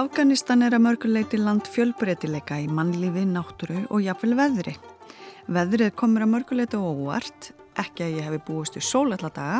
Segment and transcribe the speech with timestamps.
[0.00, 4.72] Afganistan er að mörguleiti land fjölbreytileika í mannlífi, náttúru og jafnvel veðri.
[5.52, 9.58] Veðrið komur að mörguleiti óvart, ekki að ég hefi búist í sólalladaga,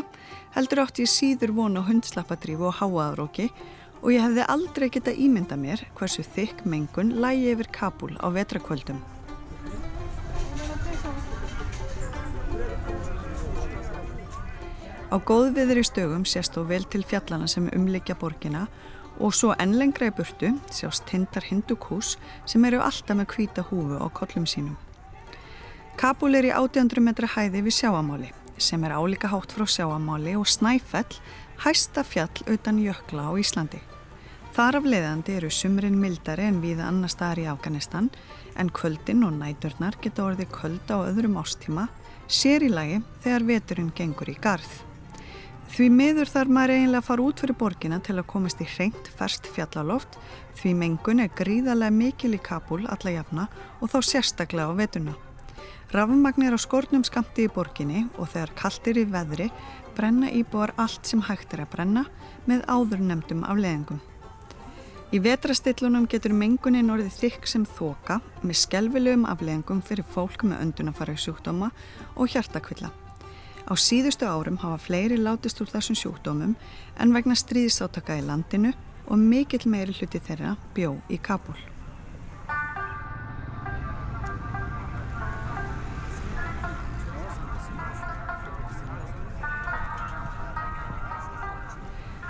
[0.54, 3.50] heldur átt ég síður vonu hundslappadrífu og háaðróki
[4.00, 9.02] og ég hefði aldrei geta ímynda mér hversu þykk mengun lægi yfir Kabul á vetrakvöldum.
[15.10, 18.88] Á góðviðri stögum sést þó vel til fjallana sem umlikja borgina og
[19.28, 22.14] svo ennlengra í burtu sjást tindar hindukús
[22.48, 24.78] sem eru alltaf með hvita húfu á kollum sínum.
[26.00, 30.48] Kabul er í 800 metra hæði við sjáamáli sem er álíka hátt frá sjáamáli og
[30.48, 31.20] snæfell
[31.64, 33.80] hæsta fjall utan jökla á Íslandi.
[34.56, 38.10] Þar af leiðandi eru sumrin mildari en viða annar staðar í Afganistan
[38.56, 41.88] en kvöldin og næturnar geta orðið kvölda á öðrum ástíma
[42.26, 44.89] sér í lagi þegar veturinn gengur í garð.
[45.70, 49.08] Því miður þarf maður eiginlega að fara út fyrir borgina til að komast í hreint
[49.16, 50.16] ferst fjallaloft
[50.58, 53.46] því mengun er gríðarlega mikil í Kabul alla jafna
[53.78, 55.14] og þá sérstaklega á vetuna.
[55.94, 59.46] Rafmagnir á skornum skamti í borginni og þegar kaltir í veðri
[59.94, 62.04] brenna íbúar allt sem hægt er að brenna
[62.50, 64.02] með áður nefndum afleðingum.
[65.10, 71.16] Í vetrastillunum getur mengunin orðið þykk sem þoka með skelvilegum afleðingum fyrir fólk með öndunafæra
[71.18, 71.70] sjúkdóma
[72.14, 72.92] og hjartakvilla.
[73.70, 76.56] Á síðustu árum hafa fleiri látist úr þessum sjúkdómum
[76.98, 78.72] en vegna stríðsátaka í landinu
[79.06, 81.54] og mikill meiri hluti þeirra bjó í Kabul.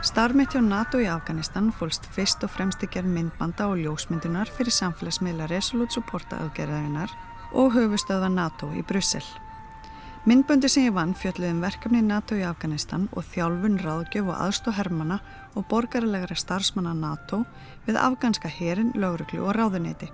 [0.04, 4.76] Starmitt hjá NATO í Afganistan fólst fyrst og fremst í gerð myndbanda og ljósmyndunar fyrir
[4.76, 7.12] samfélagsmiðla Resolute Support aðgerðarinnar
[7.52, 9.24] og höfustöða NATO í Brussel.
[10.28, 15.16] Myndböndi sem ég vann fjöldluðum verkefni NATO í Afganistan og þjálfun, ráðgjöf og aðstó hermana
[15.56, 17.38] og borgarlegra starfsmanna NATO
[17.86, 20.10] við afganska herin, lögruglu og ráðuneyti.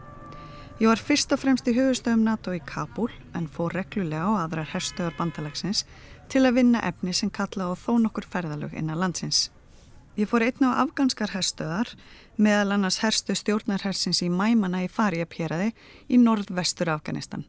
[0.78, 4.70] Ég var fyrst og fremst í hugustöðum NATO í Kabul en fór reglulega á aðrar
[4.76, 5.82] herstöðar bandalagsins
[6.30, 9.48] til að vinna efni sem kalla á þó nokkur ferðalög innan landsins.
[10.16, 11.90] Ég fór einna á afganskar herstöðar
[12.40, 15.74] meðal annars herstu stjórnarhersins í Mæmana í Farjapjeraði
[16.08, 17.44] í norðvestur Afganistan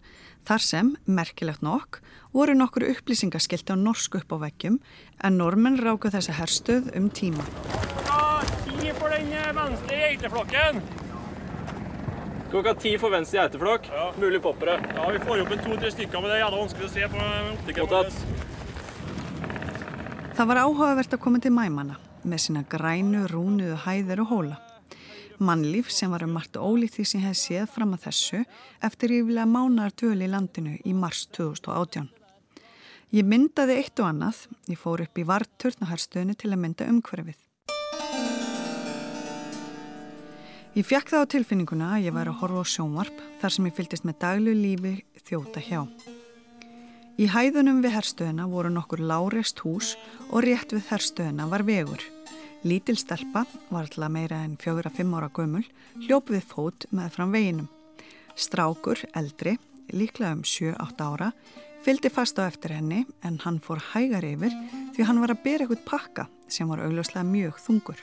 [0.48, 2.02] Þar sem, merkilegt nokk,
[2.36, 4.78] voru nokkur upplýsingaskilti á norsku upp á veggjum
[5.24, 7.44] en normenn ráku þessa herstuð um tíma.
[8.64, 10.80] Ti for den venstre geiteflokken.
[12.52, 13.92] Klokka ti for venstre geiteflokk.
[13.92, 14.10] Ja.
[14.20, 14.80] Mulig poppere.
[14.96, 17.30] Ja, vi får opp en to-tre stykker, men det er jævla vanskelig å se på
[17.54, 17.86] optikken.
[20.40, 24.58] Það var áhugavert að koma til mæmana með sína grænu, rúnuðu hæðir og hóla.
[25.38, 28.44] Mannlíf sem var um margt ólíkt því sem hefði séð fram að þessu
[28.88, 32.08] eftir yfirlega mánar dvöl í landinu í mars 2018.
[33.14, 37.38] Ég myndaði eitt og annað, ég fór upp í varturnaharstöðinu til að mynda umhverfið.
[40.78, 43.78] Ég fjakk það á tilfinninguna að ég væri að horfa á sjónvarp þar sem ég
[43.78, 44.92] fylgist með daglu lífi
[45.26, 45.80] þjóta hjá.
[47.18, 49.96] Í hæðunum við herstöðina voru nokkur láreist hús
[50.28, 52.04] og rétt við herstöðina var vegur.
[52.68, 55.64] Lítil stelpa var alltaf meira en fjögur að fimm ára gömul,
[56.04, 57.70] hljóp við fót með fram veginum.
[58.36, 59.54] Strákur, eldri,
[59.96, 61.30] líklega um 7-8 ára,
[61.86, 64.52] fylgdi fast á eftir henni en hann fór hægar yfir
[64.98, 68.02] því hann var að bera eitthvað pakka sem var augljóslega mjög þungur.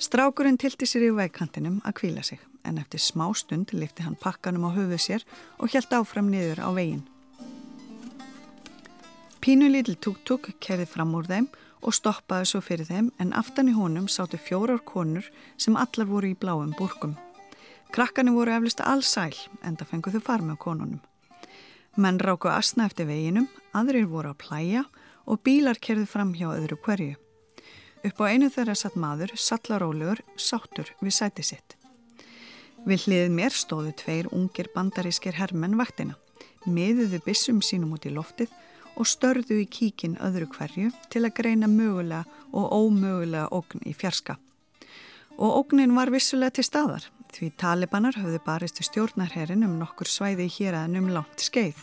[0.00, 4.70] Strákurinn tilti sér í vegkantinum að kvíla sig en eftir smá stund lifti hann pakkanum
[4.72, 5.28] á höfuð sér
[5.58, 7.04] og hjælt áfram niður á veginn.
[9.44, 13.74] Pínu lítil tuk-tuk kerði fram úr þeim og stoppaði svo fyrir þeim en aftan í
[13.76, 15.26] honum sátu fjórar konur
[15.60, 17.16] sem allar voru í bláum búrkum.
[17.92, 21.02] Krakkani voru eflust allsæl en það fenguðu þau far með konunum.
[21.96, 23.46] Menn ráku asna eftir veginum,
[23.76, 24.82] aðrir voru að plæja
[25.30, 27.14] og bílar kerðu fram hjá öðru hverju.
[28.04, 31.76] Upp á einu þeirra satt maður, sallarólegur, sáttur við sæti sitt.
[32.84, 36.18] Við hliðið mér stóðu tveir ungir bandarískir hermenn vaktina,
[36.66, 38.52] miðuðu bissum sínum út í loftið
[38.96, 44.38] og störðu í kíkin öðru hverju til að greina mögulega og ómögulega ógn í fjarska.
[45.38, 50.46] Og ógnin var vissulega til staðar því talibanar höfðu barist til stjórnarherin um nokkur svæði
[50.46, 51.78] í héræðin um langt skeið.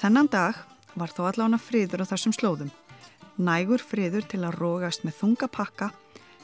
[0.00, 0.58] Þennan dag
[0.98, 2.72] var þó allána friður á þessum slóðum.
[3.38, 5.92] Nægur friður til að rógast með þunga pakka,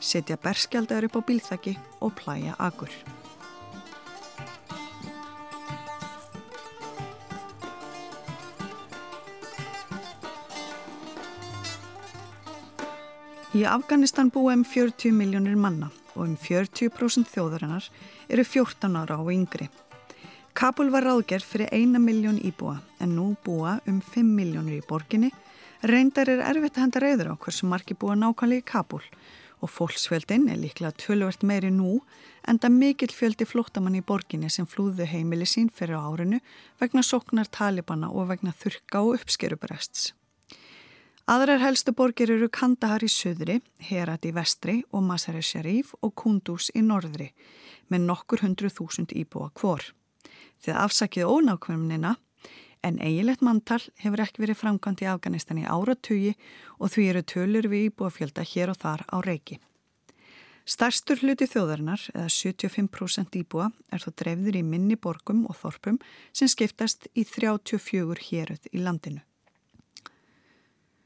[0.00, 2.92] setja berskjaldar upp á bílþæki og plæja agur.
[13.56, 17.86] Í Afganistan búa um 40 miljónir manna og um 40% þjóðarinnar
[18.28, 19.70] eru 14 ára á yngri.
[20.52, 25.30] Kabul var ráðgerð fyrir eina miljón íbúa en nú búa um 5 miljónir í borginni.
[25.80, 29.00] Reyndar er erfitt að henda reyður á hversu margi búa nákvæmlega í Kabul
[29.64, 32.02] og fólksfjöldin er líklega tölvert meiri nú
[32.44, 36.44] en það mikill fjöldi flóttamann í borginni sem flúðu heimili sín fyrir árinu
[36.84, 40.17] vegna soknar talibana og vegna þurka og uppskerubarests.
[41.28, 46.70] Aðrar helstu borgir eru Kandahar í söðri, Herat í vestri og Masar-e Sharif og Kunduz
[46.72, 47.26] í norðri
[47.92, 49.84] með nokkur hundru þúsund íbúa hvor.
[50.64, 52.14] Þið afsakið ónákvæmnina
[52.80, 56.32] en eigilegt manntal hefur ekki verið framkvæmt í Afganistan í áratugi
[56.80, 59.60] og því eru tölur við íbúafjölda hér og þar á reiki.
[60.64, 66.00] Starstur hluti þjóðarinnar, eða 75% íbúa, er þó dreifður í minni borgum og þorpum
[66.32, 69.27] sem skiptast í 34 héruð í landinu.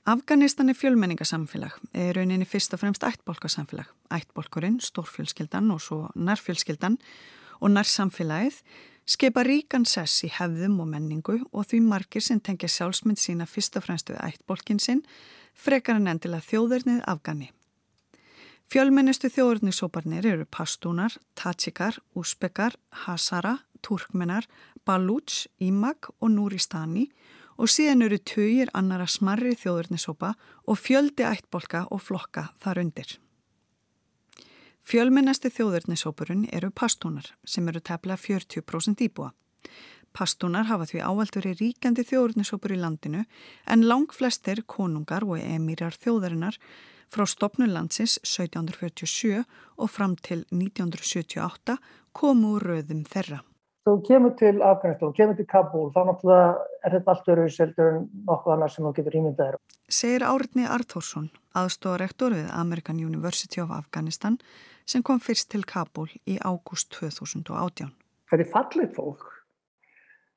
[0.04, 3.86] Afganistan er fjölmenningasamfélag, er rauninni fyrst og fremst ættbólkarsamfélag.
[4.10, 6.96] Ættbólkurinn, stórfjölskyldan og svo nærfjölskyldan
[7.60, 8.56] og nærsamfélagið
[9.06, 13.78] Skeipa ríkan sess í hefðum og menningu og því margir sem tengja sjálfsmynd sína fyrst
[13.78, 15.04] og fremst við ættbolkin sinn
[15.54, 17.52] frekar en endilega þjóðurnið afgani.
[18.70, 22.74] Fjölmennistu þjóðurnisóparnir eru pastúnar, tatsikar, úspekar,
[23.06, 24.46] hasara, turkmenar,
[24.86, 27.31] balúts, ímak og núristani og
[27.68, 30.32] síðan eru tugir annara smarri þjóðurnisópa
[30.66, 33.18] og fjöldi ættbolka og flokka þar undir.
[34.82, 39.30] Fjölmennasti þjóðurnisópurinn eru pastúnar sem eru tefla 40% íbúa.
[40.12, 43.22] Pastúnar hafa því áaldur í ríkjandi þjóðurnisópur í landinu
[43.64, 46.58] en lang flestir konungar og emýrar þjóðarinnar
[47.12, 49.44] frá stopnum landsins 1747
[49.78, 51.78] og fram til 1978
[52.12, 53.42] komu röðum þeirra.
[53.82, 56.50] Þú kemur til Afganistan, þú kemur til Kabul, þá náttúrulega
[56.86, 59.56] er þetta allt öru seldur en nokkuð annars sem þú getur ímyndaðir.
[59.90, 61.24] Segir Áritni Artórsson,
[61.58, 64.36] aðstofarektor við American University of Afghanistan
[64.86, 67.90] sem kom fyrst til Kabul í ágúst 2018.
[68.30, 69.26] Það er fallið fólk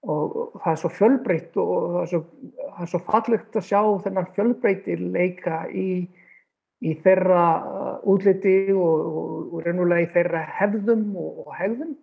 [0.09, 0.33] og
[0.63, 2.23] það er svo fjölbreytt og það er svo,
[2.63, 5.87] það er svo fallið að sjá þennan fjölbreytti leika í,
[6.81, 11.95] í þeirra uh, útliti og, og, og reynulega í þeirra hefðum og, og hefðum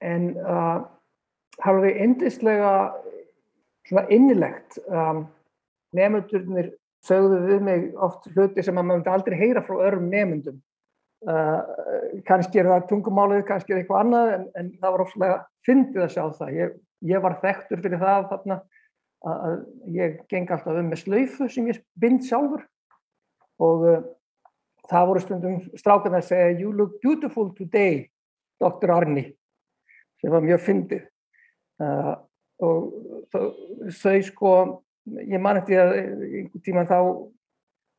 [0.00, 0.80] en uh,
[1.60, 2.72] er alveg endislega
[3.88, 5.26] svona innilegt um,
[5.96, 6.72] nefndurnir
[7.04, 10.60] sögðu við mig oft hluti sem maður myndi aldrei heyra frá örum nefndum
[11.20, 15.34] Uh, kannski er það tungumálið, kannski er eitthvað annað en, en það var ofslega
[15.68, 16.52] fyndið að sjá það.
[16.56, 16.70] Ég,
[17.10, 18.56] ég var þekktur fyrir það þarna,
[19.28, 19.58] að
[19.98, 22.64] ég geng alltaf um með slöyfu sem ég bind sjálfur.
[23.60, 24.00] Og uh,
[24.88, 28.06] það voru stundum strákan að segja you look beautiful today
[28.64, 28.96] Dr.
[28.96, 29.26] Arni
[30.20, 31.04] sem var mjög fyndið.
[31.80, 32.14] Uh,
[32.60, 33.40] og
[33.96, 34.52] þau sko
[35.16, 36.98] ég man eftir að einhvern tíma þá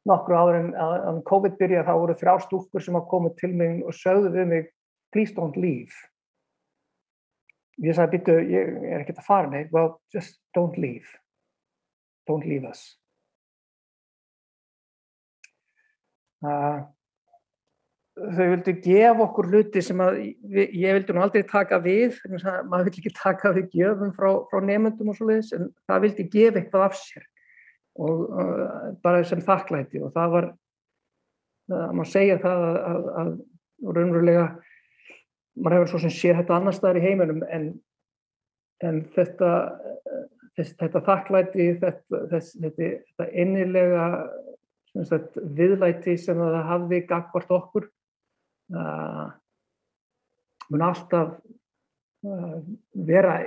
[0.10, 3.82] nokkru áður en að COVID byrja þá voru þrjá stúkur sem að koma til mig
[3.86, 4.70] og sögðu við mig
[5.14, 5.94] please don't leave.
[7.82, 11.10] Ég sagði býttu ég er ekkert að fara neitt well just don't leave.
[12.30, 12.96] Don't leave us.
[16.42, 16.86] Uh,
[18.12, 20.18] þau vildu gefa okkur hluti sem að
[20.52, 25.14] ég vildi nú aldrei taka við maður vildi ekki taka við gefum frá, frá nefndum
[25.14, 27.28] og svo leiðis en það vildi gefa eitthvað af sér
[28.02, 30.00] og uh, bara sem þakklæti.
[30.00, 30.50] Og það var
[31.72, 34.46] það má segja það að, að, að raunverulega
[35.56, 37.66] maður hefur svo sem séð þetta annar staðar í heiminum en,
[38.86, 39.52] en þetta
[40.58, 44.06] þess, þetta þakklæti þetta, þess, þetta, innilega
[45.58, 47.88] viðlæti sem það hafði gagvart okkur
[50.72, 51.34] mun alltaf
[52.24, 52.60] uh,
[52.94, 53.40] vera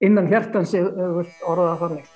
[0.00, 2.06] innan hjertans orðaða þannig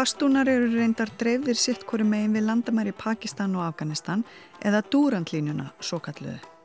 [0.00, 4.22] Pastúnar eru reyndar dreifðir sitt hverju megin við landamæri Pakistan og Afganistan
[4.64, 6.59] eða Durand-línuna, svo kalluðu.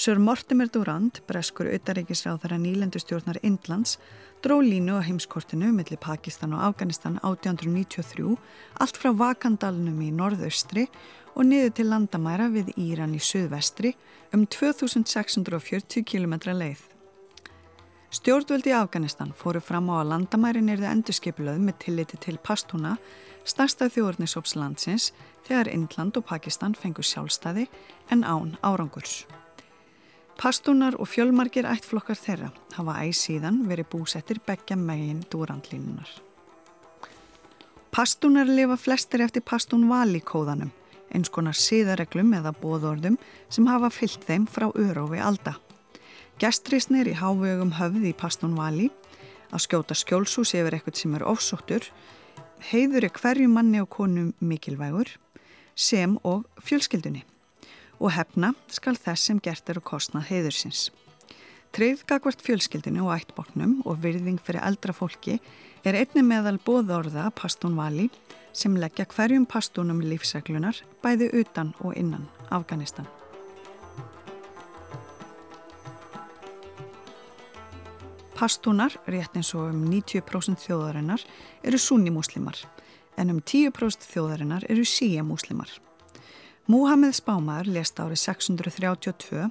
[0.00, 3.98] Sör Mortimer Durand, breskur auðaríkisráð þar að nýlendustjórnar Indlands,
[4.40, 8.38] dró línu á heimskortinu millir Pakistan og Afganistan 1893,
[8.80, 10.86] allt frá Vakandalunum í norðaustri
[11.34, 13.90] og niður til landamæra við Íran í söðvestri
[14.32, 16.80] um 2640 km leið.
[18.08, 22.94] Stjórnvöldi í Afganistan fóru fram á að landamærin erði endurskipilöð með tilliti til pastúna,
[23.44, 25.10] starstað þjóðurnisóps landsins
[25.44, 27.68] þegar Indland og Pakistan fengur sjálfstæði
[28.08, 29.26] en án árangurs.
[30.40, 36.08] Pastúnar og fjölmargir ættflokkar þeirra hafa æg síðan verið búsettir begja megin dúrandlínunar.
[37.92, 40.70] Pastúnar lifa flestir eftir pastún valíkóðanum,
[41.12, 43.18] eins konar síðareglum eða bóðordum
[43.52, 45.58] sem hafa fyllt þeim frá örófi alda.
[46.40, 48.88] Gestrisnir í hávegum höfði í Pastón Vali
[49.52, 51.90] að skjóta skjólsús yfir eitthvað sem er ofsóttur,
[52.70, 55.12] heiður er hverju manni og konu mikilvægur
[55.76, 57.26] sem og fjölskyldunni.
[58.00, 60.88] Og hefna skal þess sem gert eru kostnað heiðursins.
[61.76, 65.36] Treyðgagvart fjölskyldinu og ættbóknum og virðing fyrir eldra fólki
[65.86, 68.08] er einni meðal bóðorða Pastún Vali
[68.52, 73.06] sem leggja hverjum pastúnum lífsæklunar bæði utan og innan Afganistan.
[78.34, 81.20] Pastúnar, rétt eins og um 90% þjóðarinnar,
[81.62, 82.56] eru sunni-múslimar
[83.20, 85.68] en um 10% þjóðarinnar eru síja-múslimar.
[86.70, 89.46] Múhammed Spámaður lest árið 632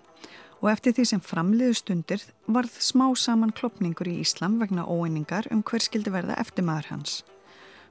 [0.62, 5.60] og eftir því sem framliðu stundir varð smá saman klopningur í Íslam vegna óeiningar um
[5.68, 7.18] hver skildi verða eftirmaður hans.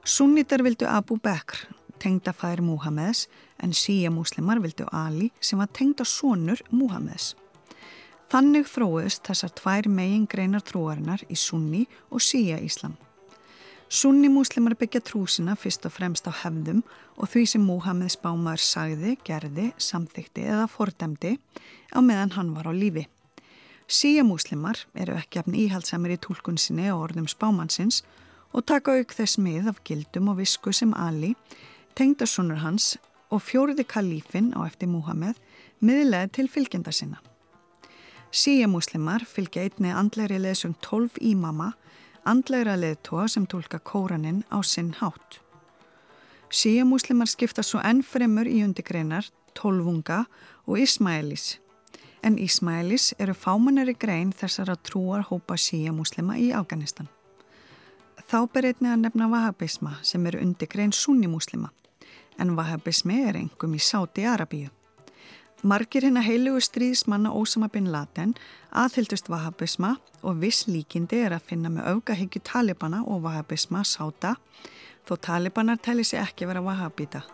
[0.01, 1.67] Sunnitar vildu Abu Bakr,
[2.01, 3.27] tengda færi Múhammeds,
[3.61, 7.35] en síja-múslimar vildu Ali sem var tengda sonur Múhammeds.
[8.33, 12.97] Þannig þróiðust þessar tvær megin greinar trúarinnar í sunni og síja Íslam.
[13.89, 16.83] Sunni múslimar byggja trúsina fyrst og fremst á hefðum
[17.17, 21.31] og því sem Múhammed spámaður sagði, gerði, samþykti eða fordæmdi
[21.89, 23.07] á meðan hann var á lífi.
[23.89, 28.03] Síja múslimar eru ekki afn íhaldsamir í tólkun sinni og orðum spámannsins
[28.53, 31.33] og taka auk þess mið af gildum og visku sem Ali,
[31.97, 32.99] tengdasunur hans
[33.33, 35.41] og fjóriði kalífin á eftir Múhammed
[35.81, 37.17] miðlega til fylgjenda sinna.
[38.29, 41.73] Síamúslimar fylgja einni andlegri leðsum 12 ímama,
[42.29, 45.39] andlegra leðtóa sem tólka kóraninn á sinn hátt.
[46.49, 50.23] Síamúslimar skipta svo enn fremur í undirgreinar, tólfunga
[50.65, 51.59] og Ismailis.
[52.23, 57.09] En Ismailis eru fámannari grein þessar að trúar hópa síamúslima í Afganistan.
[58.29, 61.71] Þá ber einni að nefna vahabisma sem eru undirgrein sunnimúslima,
[62.37, 64.69] en vahabismi er engum í Sáti Arabíu.
[65.59, 68.31] Margir hérna heilugu stríðismanna Ósama bin Laden
[68.71, 74.37] aðhyldust vahabisma og viss líkindi er að finna með augahyggju talibana og vahabisma sáta
[75.03, 77.25] þó talibanar tæli sér ekki vera vahabita.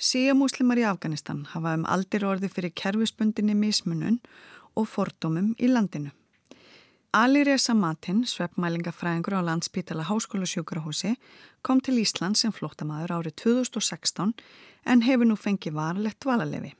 [0.00, 4.18] Síamúslimar í Afganistan hafa um aldir orði fyrir kerfisbundinni mismunun
[4.74, 6.10] og fordómum í landinu.
[7.12, 11.16] Ali Reza Matin, sveppmælingafræðingur á landspítala Háskóla sjúkrahúsi,
[11.62, 14.30] kom til Ísland sem flótamaður árið 2016
[14.86, 16.70] en hefur nú fengið varlegt valalefi.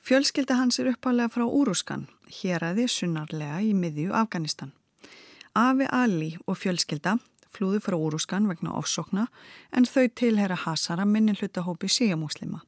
[0.00, 2.06] Fjölskylda hans er uppálega frá Úrúskan,
[2.40, 4.72] hér aði sunnarlega í miðju Afganistan.
[5.52, 7.18] Afi Ali og fjölskylda
[7.52, 9.26] flúðu frá Úrúskan vegna ofsókna
[9.76, 12.64] en þau tilhera Hasara minni hlutahópi síamúslima.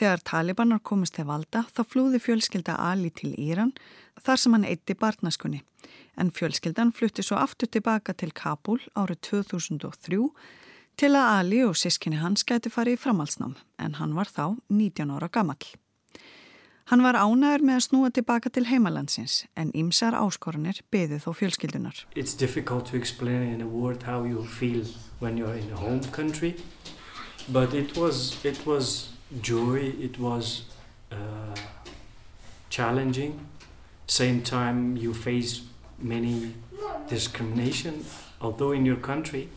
[0.00, 3.74] Þegar talibanar komist til valda þá flúði fjölskylda Ali til Íran
[4.18, 5.62] þar sem hann eitti barnaskunni
[6.20, 10.18] en fjölskyldan flutti svo aftur tilbaka til Kabul árið 2003
[11.00, 15.14] til að Ali og sískinni hans gæti farið í framhalsnám en hann var þá 19
[15.16, 15.62] ára gammal.
[16.90, 22.04] Hann var ánæður með að snúa tilbaka til heimalandsins en ymsar áskorunir beði þó fjölskyldunar.
[22.16, 24.84] It's difficult to explain in a word how you feel
[25.20, 26.56] when you're in a home country
[27.48, 30.64] but it was, it was joy, it was
[31.12, 31.56] uh,
[32.68, 33.38] challenging.
[34.10, 35.62] Same time you face
[36.02, 36.52] many
[37.08, 38.04] discrimination,
[38.40, 39.48] although in your country,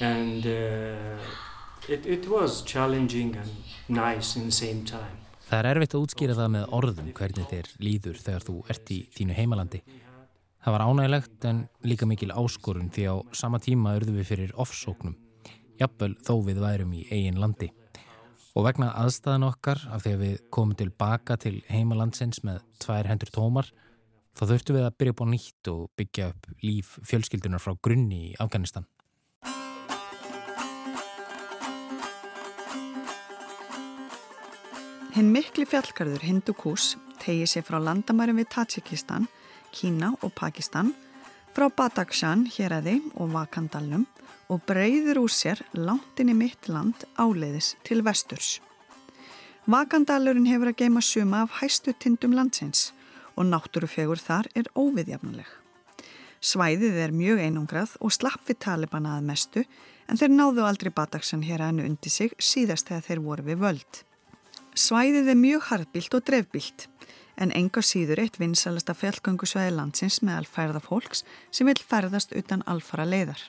[0.00, 3.50] and uh, it, it was challenging and
[3.88, 5.14] nice in the same time.
[5.46, 8.98] Það er erfitt að útskýra það með orðum hvernig þér líður þegar þú ert í
[9.14, 9.80] þínu heimalandi.
[10.64, 15.14] Það var ánægilegt en líka mikil áskorun því á sama tíma örðu við fyrir offsóknum,
[15.78, 17.70] jafnvel þó við værum í eigin landi.
[18.52, 23.32] Og vegna aðstæðan okkar af því að við komum tilbaka til heimalandsins með tvær hendur
[23.32, 23.70] tómar
[24.36, 28.20] þá þurftu við að byrja upp á nýtt og byggja upp líf fjölskyldunar frá grunni
[28.30, 28.84] í Afganistan.
[35.12, 39.26] Hinn mikli fjallgarður Hindukús tegið sér frá landamærum við Tajikistan,
[39.72, 40.94] Kína og Pakistan,
[41.52, 44.06] frá Badakhshan, Héradi og Vakandalnum
[44.50, 48.60] og breyður úr sér langt inn í mitt land áleiðis til vesturs.
[49.70, 52.90] Vakandalurinn hefur að geima suma af hæstu tindum landsins
[53.36, 55.46] og náttúrufegur þar er óviðjafnuleg.
[56.42, 59.62] Svæðið er mjög einangrað og slapp við talibana að mestu
[60.10, 64.02] en þeir náðu aldrei Badakhshan hér aðeinu undir sig síðast þegar þeir voru við völd.
[64.74, 66.88] Svæðið er mjög hardbilt og drefbilt
[67.38, 71.22] en enga síður eitt vinsalasta fjallgöngusvæði landsins með alferða fólks
[71.54, 73.40] sem vil ferðast utan alfara leiðar.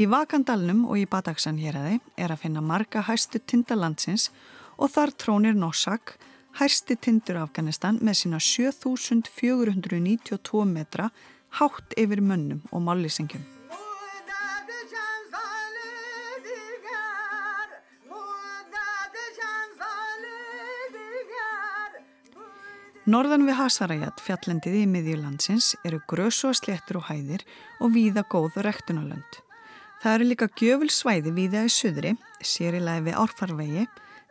[0.00, 4.32] Í Vakandalnum og í Badakhsan héræði er að finna marga hæstu tindalandsins
[4.80, 6.16] og þar trónir Nossak,
[6.56, 11.10] hæsti tindur Afganistan með sína 7492 metra
[11.58, 13.44] hátt yfir mönnum og mállýsingjum.
[23.10, 27.44] Norðan við Hasarajat, fjallendið í miðjulandsins, eru grösu að sléttur og hæðir
[27.82, 29.49] og víða góð rektunalönd.
[30.00, 33.82] Það eru líka gjöful svæði viða í suðri, sér í lagi við árfarvegi,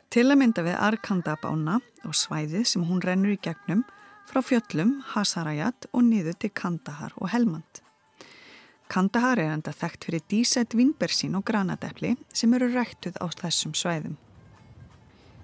[0.09, 1.75] til að mynda við Arkandabána
[2.09, 3.83] og svæðið sem hún rennur í gegnum
[4.31, 7.83] frá fjöllum, Hasarajat og niður til Kandahar og Helmand.
[8.89, 14.17] Kandahar er enda þekkt fyrir dísætt vinnbersín og granadepli sem eru rættuð á þessum svæðum.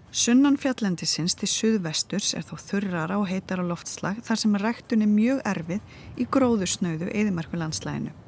[0.10, 5.18] Sunnan fjallendisins til suðvesturs er þó þurrara og heitar á loftslag þar sem rættun er
[5.22, 8.25] mjög erfið í gróðusnauðu eðimarku landslæginu.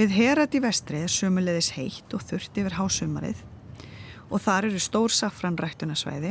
[0.00, 3.42] Við herat í vestri er sömulegis heitt og þurrt yfir hásumarið
[4.30, 6.30] og þar eru stór safran rættunasvæði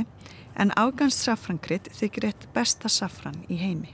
[0.63, 3.93] en afganst safrankrydd þykir eitt besta safran í heimi.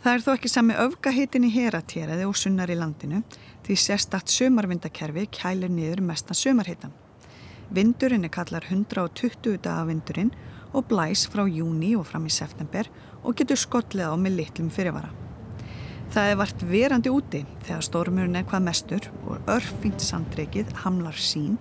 [0.00, 3.20] Það er þó ekki sami öfgahitin í heratýraði og sunnar í landinu
[3.66, 6.94] því sérstatt sömarvindakerfi kælir niður mestan sömarhitan.
[7.68, 10.32] Vindurinn er kallar 120 dagavindurinn
[10.72, 12.88] og blæs frá júni og fram í september
[13.20, 15.12] og getur skollið á með litlum fyrirvara.
[16.10, 21.54] Það er vart verandi úti þegar stormurinn er hvað mestur og örfint sandreikið hamlar sín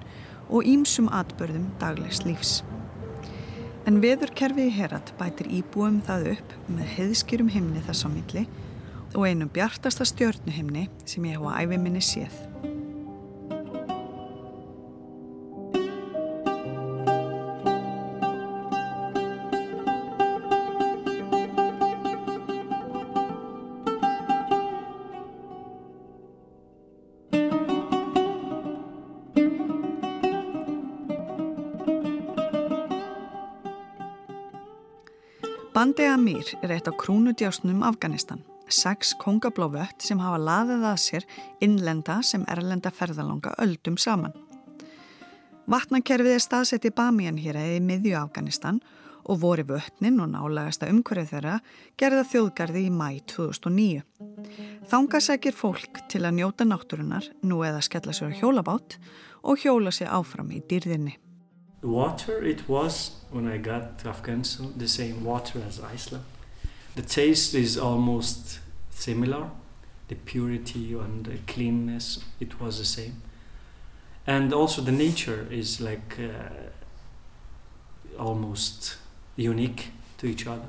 [0.49, 2.55] og ímsum atbörðum daglegs lífs.
[3.85, 8.47] En veðurkerfi í Herat bætir íbúum það upp með heiðskýrum himni þess á milli
[9.13, 12.33] og einum bjartasta stjörnuhimni sem ég hef á æfi minni séð.
[35.79, 38.41] Bandi Amir er eitt af krúnudjásnum Afganistan.
[38.67, 41.27] Seks kongablóvött sem hafa laðið að sér
[41.63, 44.33] innlenda sem erlenda ferðalanga öldum saman.
[45.71, 48.81] Vatnakerfið er staðsett í Bamiyan hér eða í miðju Afganistan
[49.23, 51.55] og voru vötnin og nálegasta umhverfið þeirra
[51.95, 53.07] gerða þjóðgarði í mæ
[53.37, 54.03] 2009.
[54.91, 58.99] Þánga segir fólk til að njóta náttúrunar nú eða skella sér á hjólabátt
[59.47, 61.15] og hjóla sér áfram í dýrðinni.
[61.81, 66.25] Water, it was when I got to Afghanistan the same water as Iceland.
[66.95, 69.49] The taste is almost similar.
[70.09, 73.21] The purity and the cleanness, it was the same.
[74.27, 76.49] And also the nature is like uh,
[78.21, 78.97] almost
[79.37, 80.67] unique to each other.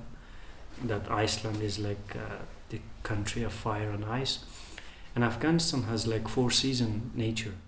[0.85, 2.37] That Iceland is like uh,
[2.69, 4.39] the country of fire and ice.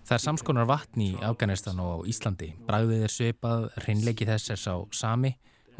[0.07, 2.53] Það er samskonar vatn í Afganistan og Íslandi.
[2.69, 5.33] Bræðið er sveipað, hreinleiki þess er sá sami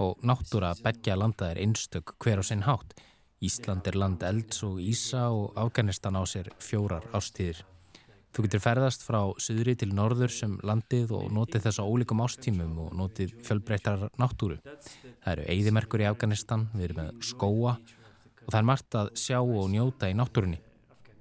[0.03, 2.97] og náttúra begja landa er einstök hver á sinn hátt.
[3.43, 7.63] Ísland er land elds og ísa og Afganistan á sér fjórar ástíðir.
[8.33, 12.79] Þú getur ferðast frá söðri til norður sem landið og notið þess á ólíkum ástímum
[12.87, 14.57] og notið fjölbreyttar náttúru.
[15.23, 19.39] Það eru eigðimerkur í Afganistan, við erum með skóa og það er margt að sjá
[19.43, 20.63] og njóta í náttúrunni.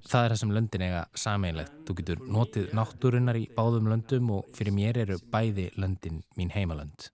[0.01, 1.73] Það er það sem löndin eiga sameinlegt.
[1.85, 7.11] Þú getur notið náttúrunnar í báðum löndum og fyrir mér eru bæði löndin mín heimalönd.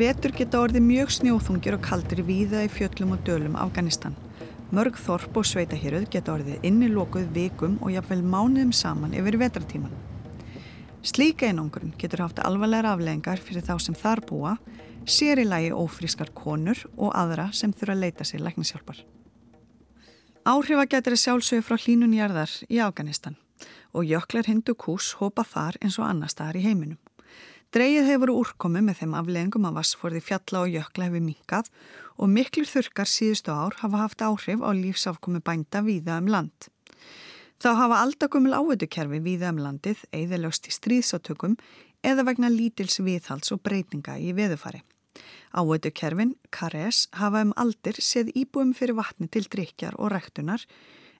[0.00, 4.14] Vetur geta orðið mjög snjóþungir og kaldur í víða í fjöllum og dölum Afganistan.
[4.70, 9.96] Mörg þorp og sveitahýruð geta orðið innilokuð vikum og jafnvel mánuðum saman yfir vetratíman.
[11.02, 14.52] Slíka einangurinn getur haft alvarlegar afleggingar fyrir þá sem þar búa,
[15.10, 19.02] sér í lagi ófrískar konur og aðra sem þurfa að leita sér læknishjálpar.
[20.46, 23.40] Áhrifa getur að sjálfsögja frá hlínunjarðar í Afganistan
[23.90, 27.00] og jöklar hindu kús hopa þar eins og annar staðar í heiminum.
[27.74, 31.68] Dreigið hefur úrkomi með þeim afleggingum að vassforði fjalla og jökla hefur minkað
[32.20, 36.68] og miklu þurkar síðustu ár hafa haft áhrif á lífsafkomi bænda víða um land.
[37.60, 41.56] Þá hafa aldagumil áveitukerfi víða um landið eðalögst í stríðsátökum
[42.04, 44.82] eða vegna lítils viðhalds og breytinga í veðufari.
[45.52, 50.62] Áveitukerfin, KRS, hafa um aldir séð íbúum fyrir vatni til drikjar og rektunar,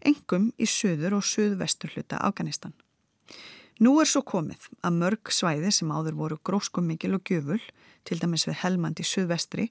[0.06, 2.72] engum í söður og söðvestur hluta Afganistan.
[3.80, 7.60] Nú er svo komið að mörg svæði sem áður voru gróskum mikil og gjöful,
[8.04, 9.70] til dæmis við Helmand í suðvestri,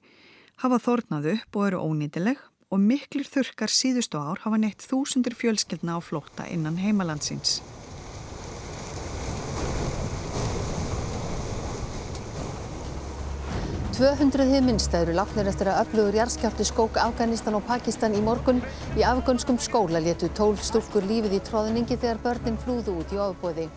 [0.60, 5.96] hafa þórnað upp og eru ónýtileg og miklir þurkar síðustu ár hafa neitt þúsundir fjölskyldna
[5.96, 7.60] á flótta innan heimalandsins.
[13.96, 18.62] Tvöhundruðið minnsta eru látnir eftir að öflugur jarðskjálti skók Afganistan og Pakistan í morgun.
[18.96, 23.68] Í afgönskum skóla letu tól stúlkur lífið í tróðningi þegar börnin flúðu út í ofbóði.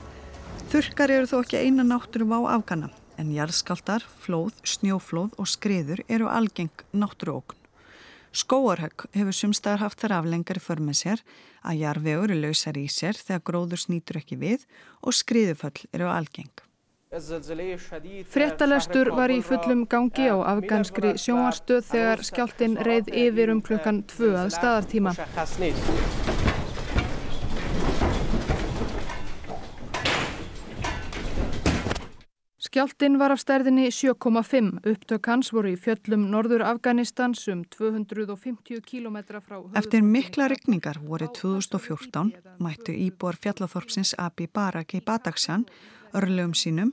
[0.71, 6.29] Þurkar eru þó ekki eina náttúrum á afgana en jarðskaltar, flóð, snjóflóð og skriður eru
[6.31, 7.59] algeng náttúruókn.
[8.33, 11.23] Skóarhögg hefur sumstaðar haft þar aflengar í förmið sér
[11.61, 14.65] að jarfiður er lausar í sér þegar gróður snýtur ekki við
[15.05, 16.53] og skriðuföll eru algeng.
[18.33, 24.33] Frettalestur var í fullum gangi á afganskri sjónvarstöð þegar skjáltin reið yfir um klukkan tvö
[24.47, 25.13] að staðartíma.
[32.73, 34.79] Skjáltin var af stærðinni 7,5.
[34.89, 39.59] Upptök hans voru í fjöllum norður Afganistans um 250 km frá...
[39.77, 45.67] Eftir mikla regningar voru 2014 mættu íbúar fjallathorpsins Abi Barak í Badaksjan
[46.17, 46.89] örlegum sínum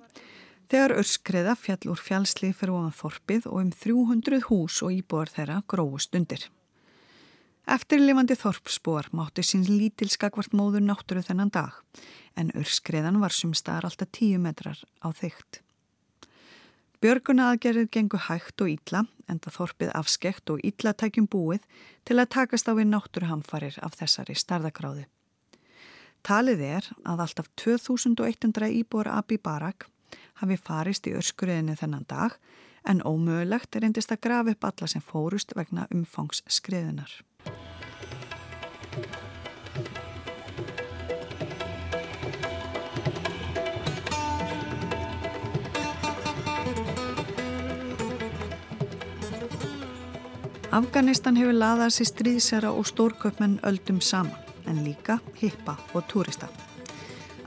[0.69, 5.63] þegar örskreða fjall úr fjallslið fyrir ofan þorpið og um 300 hús og íbúar þeirra
[5.65, 6.45] gróðust undir.
[7.65, 11.81] Eftirlifandi þorpsbúar mátti sín lítilskakvart móður náttúru þennan dag
[12.37, 15.65] en örskreðan var sumstaðar alltaf 10 metrar á þygt.
[17.01, 21.63] Björguna aðgerðið gengur hægt og ítla, enda þorpið afskekt og ítla tækjum búið
[22.05, 25.07] til að takast á við náttúruhamfarir af þessari starðakráði.
[26.21, 29.89] Talið er að alltaf 2100 íbúar Abi Barak
[30.43, 32.37] hafi farist í öskriðinu þennan dag
[32.85, 37.17] en ómögulegt er endist að grafa upp alla sem fórust vegna umfangsskriðunar.
[50.71, 54.37] Afganistan hefur laðað sér stríðsera og stórköpmenn öldum saman,
[54.71, 56.47] en líka hippa og túrista.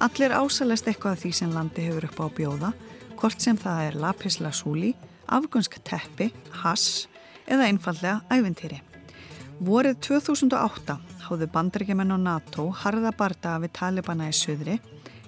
[0.04, 2.74] Allir ásalast eitthvað af því sem landi hefur upp á bjóða,
[3.16, 4.92] hvort sem það er lapisla súli,
[5.32, 6.34] afgunsk teppi,
[6.66, 7.08] hass
[7.48, 8.84] eða einfallega ævintýri.
[9.64, 14.82] Vorið 2008 háðu bandrækjumenn og NATO harða barda við Talibana í söðri,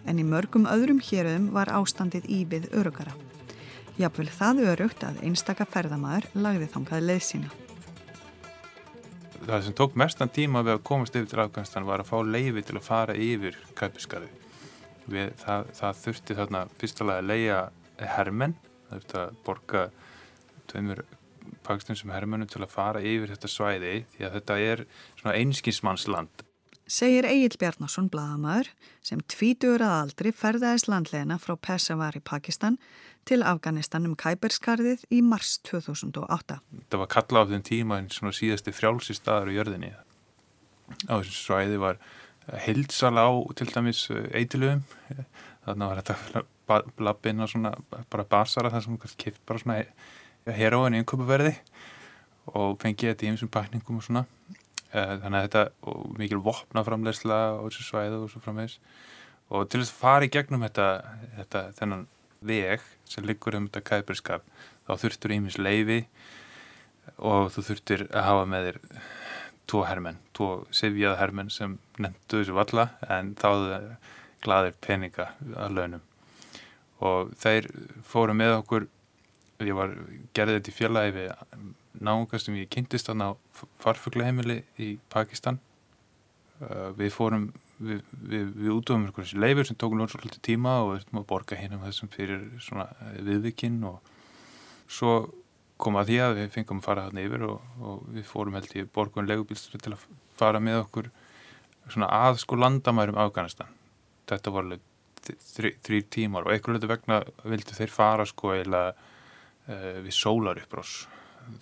[0.04, 3.16] en í mörgum öðrum héröðum var ástandið í við örugara.
[3.96, 7.62] Jáfnvel það örugt að einstaka ferðamæður lagði þangað leið sína
[9.46, 12.64] það sem tók mestan tíma við að komast yfir til Afganistan var að fá leiði
[12.66, 14.32] til að fara yfir Kæpiskarði
[15.42, 17.60] það, það þurfti þarna fyrstulega að leiða
[18.16, 18.56] hermenn
[18.88, 19.84] það þurfti að borga
[20.72, 21.04] tveimur
[21.66, 24.84] pakistansum hermennum til að fara yfir þetta svæði því að þetta er
[25.20, 26.46] svona einskinsmannsland
[26.86, 28.70] Segir Egil Bjarnason Blagamæður
[29.06, 32.78] sem tvítur að aldri ferðaðis landlegina frá Peshawar í Pakistan
[33.26, 36.60] til Afganistan um Kæberskarðið í mars 2008.
[36.92, 39.92] Það var kalla á þeim tíma en svona síðasti frjálsi staður í jörðinni.
[41.10, 41.98] Á þessu svæði var
[42.66, 44.84] hildsal á til dæmis eh, eitilugum.
[45.66, 46.46] Þannig var þetta
[47.02, 47.74] lappinn og svona
[48.14, 49.82] bara basara þar sem kipt bara svona
[50.54, 51.56] heroin í einköpuverði
[52.54, 54.26] og fengið þetta í einsum pakningum og svona.
[54.94, 58.78] Eh, þannig að þetta, og mikil vopnaframlegsla á þessu svæðu og svo framvegs.
[59.50, 60.86] Og til þess að fara í gegnum þetta,
[61.40, 62.06] þetta þennan
[62.41, 64.48] veg sem liggur um þetta kæperskap
[64.88, 66.02] þá þurftur ímis leiði
[67.17, 68.80] og þú þurftur að hafa með þér
[69.65, 73.80] tvo hermenn, tvo sifjað hermenn sem nefndu þessu valla en þáðu
[74.45, 76.04] gladir peninga að launum.
[77.06, 77.69] Og þeir
[78.06, 78.88] fóru með okkur
[79.65, 79.93] ég var
[80.36, 81.32] gerðið þetta í fjallægi við
[82.06, 83.34] náunga sem ég kynntist á
[83.82, 85.60] farfuglaheimili í Pakistan.
[87.00, 91.22] Við fórum við, við, við útöfum einhverjum leifur sem tókum náttúrulega tíma og við þurfum
[91.22, 94.14] að borga hinn um þessum fyrir eh, viðvikinn og
[94.88, 95.16] svo
[95.82, 98.76] kom að því að við fengum að fara þarna yfir og, og við fórum held
[98.76, 100.06] í borgun legubílstur til að
[100.40, 101.10] fara með okkur
[101.92, 103.74] svona að sko landamærum Afganistan.
[104.26, 104.86] Þetta var alveg
[105.26, 109.12] þrý, þrý tímar og einhverju vegna vildu þeir fara sko eila uh,
[109.68, 111.06] eh, við sólar uppbrós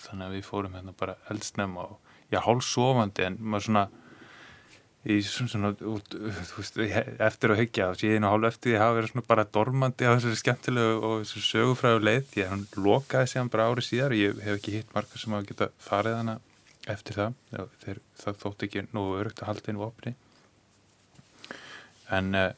[0.05, 1.97] þannig að við fórum hérna bara eldsnefn og
[2.31, 3.83] já hálfsofandi en maður svona
[5.03, 6.15] í svona, út,
[6.55, 10.07] veist, eftir að hyggja og síðan og hálf eftir því hafa verið svona bara dormandi
[10.07, 14.15] á þessu skemmtilegu og þessu sögufræðu leið því að hann lokaði hann bara árið síðar
[14.15, 16.37] og ég hef ekki hitt margar sem hafa geta farið hana
[16.93, 20.15] eftir það þeir, það þótt ekki nógu örugt að halda einu opni
[22.13, 22.51] en eh,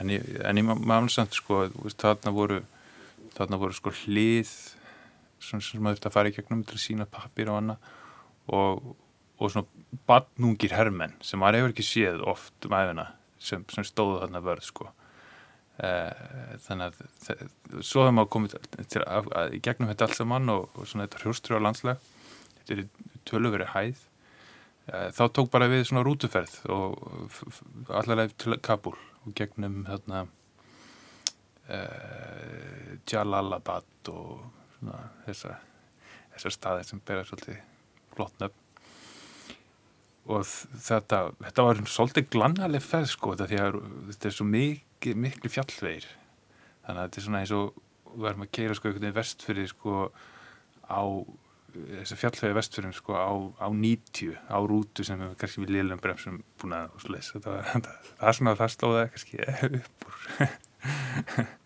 [0.00, 1.66] en ég, ég maður samt sko
[2.00, 2.60] þarna voru
[3.36, 4.50] þarna voru sko hlið
[5.42, 7.90] svona sem maður þurfti að fara í gegnum til að sína pappir og annað
[8.52, 8.94] og
[9.38, 13.06] og svona badnungir hermenn sem maður hefur ekki séð oft um æfina
[13.42, 14.88] sem, sem stóðu þarna vörð sko.
[15.82, 17.46] Eh, þannig að
[17.80, 18.56] svo hefur maður komið
[18.92, 22.02] til að, að gegnum þetta allt saman og, og svona þetta hrjóstru á landslag
[22.58, 22.84] þetta er
[23.28, 24.04] töluveri hæð.
[24.92, 30.24] Eh, þá tók bara við svona rútuferð og allarleif til Kabul og gegnum þarna
[31.70, 35.60] eh, Jalalabad og svona þessar
[36.32, 37.60] þessar staðir sem bera svolítið
[38.14, 38.61] flottnöfn
[40.30, 43.80] og þetta, þetta var svolítið glannaleg ferð sko þetta, að,
[44.10, 46.06] þetta er svo mikil, miklu fjallveir
[46.86, 47.80] þannig að þetta er svona eins og
[48.12, 49.96] við erum að keira sko einhvern veginn vest fyrir sko
[50.86, 51.02] á
[51.72, 53.32] þess að fjallhauði vestfyrir sko á,
[53.64, 57.88] á 90 á rútu sem við kannski við liðlum bremsum búin að sless það, það,
[58.18, 59.42] það er svona að það slóða kannski
[59.80, 61.50] upp úr.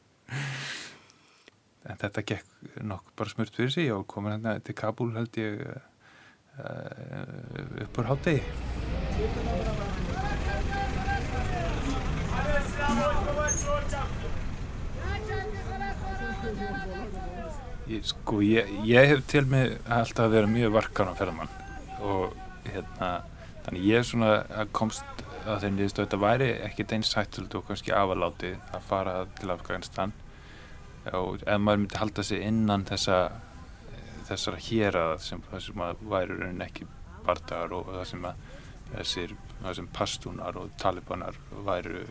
[1.86, 5.60] En þetta gekk nokk bara smurt fyrir sig og komur hérna til Kabul held ég
[6.58, 8.42] uh, upp úr hátegi
[18.02, 21.52] sko, ég, ég hef til mig alltaf vera mjög varkan á ferðamann
[22.02, 22.34] og
[22.66, 23.10] hérna,
[23.64, 27.54] þannig ég er svona að komst að þeim liðstu að þetta væri ekkert eins hættild
[27.54, 30.14] og kannski afalátið að fara til Afganistan.
[31.14, 33.18] Og ef maður myndi halda sig innan þessa
[34.26, 36.86] þessara hérað sem, sem væri raunin ekki
[37.26, 38.28] bardagar og það sem
[38.92, 42.04] þessir, það sem pastúnar og talibanar væri,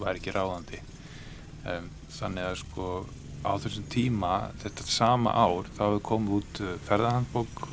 [0.00, 0.82] væri ekki ráðandi.
[1.62, 2.86] Um, þannig að sko
[3.42, 7.64] á þessum tíma þetta sama ár þá hefur komið út ferðarhandbók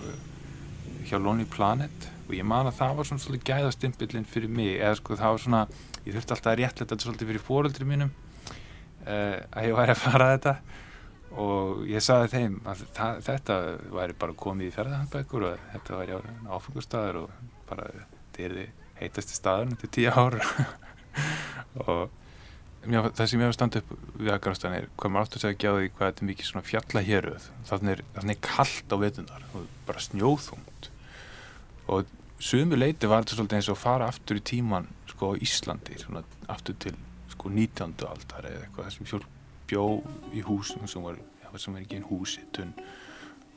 [1.09, 4.97] hjá Lonely Planet og ég man að það var svona svolítið gæðastimpillin fyrir mig eða
[4.99, 5.61] sko það var svona
[6.05, 10.03] ég þurfti alltaf að réttlega þetta svolítið fyrir fóreldri mínum uh, að ég væri að
[10.03, 10.55] fara að þetta
[11.37, 12.85] og ég saði þeim að
[13.25, 13.57] þetta
[13.93, 17.33] væri bara komið í ferðarhandbækur og þetta væri áfengustæður og
[17.69, 20.39] bara þetta er þið heitasti staðurinn til tíu ár
[21.85, 22.09] og
[22.87, 25.91] mjá, það sem ég hef standið upp við Afganistan er hvað maður áttur segja því
[25.95, 30.05] hvað þetta er mikið svona fjalla héruð þannig er, er kallt á vetunar og bara
[30.05, 30.89] snjóðhungt
[31.89, 35.99] og sumi leiti var þetta svolítið eins og fara aftur í tíman sko á Íslandi
[35.99, 36.95] svona aftur til
[37.33, 37.99] sko 19.
[38.07, 39.25] aldar eða eitthvað þessum fjól
[39.69, 39.85] bjó
[40.35, 41.19] í húsum sem var,
[41.55, 42.73] sem var ekki einn húsitun.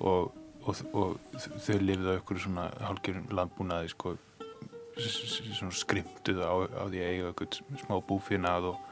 [0.02, 4.16] Og, og, og þau lifið á ykkur svona hálfgerðum landbúnaði sko
[5.72, 8.82] skrimtuð á, á því að eiga ykkur smá búfinnað og,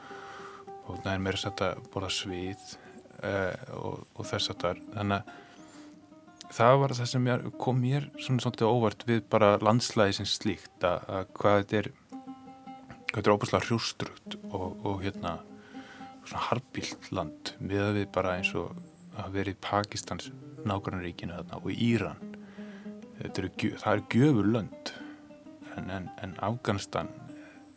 [0.87, 2.63] og það er meira satt að borða svið
[3.21, 3.53] uh,
[4.17, 5.39] og þess að það er þannig að
[6.51, 10.87] það var það sem ég, kom mér svona svolítið óvart við bara landslæði sem slíkt
[10.87, 11.91] að, að hvað þetta er
[13.11, 15.37] hvað þetta er óbúslega hrjústrugt og hérna
[16.25, 18.77] svona harbilt land við að við bara eins og
[19.21, 20.31] að vera í Pakistans
[20.67, 22.21] nákvæmnaríkinu þarna og Íran.
[23.21, 24.93] Er, það er gjöfur lönd.
[25.77, 27.09] En, en, en Afganistan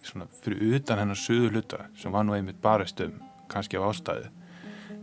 [0.04, 4.28] svona fyrir utan hennar söðu hluta sem var nú einmitt bara stöðum kannski á ástæðu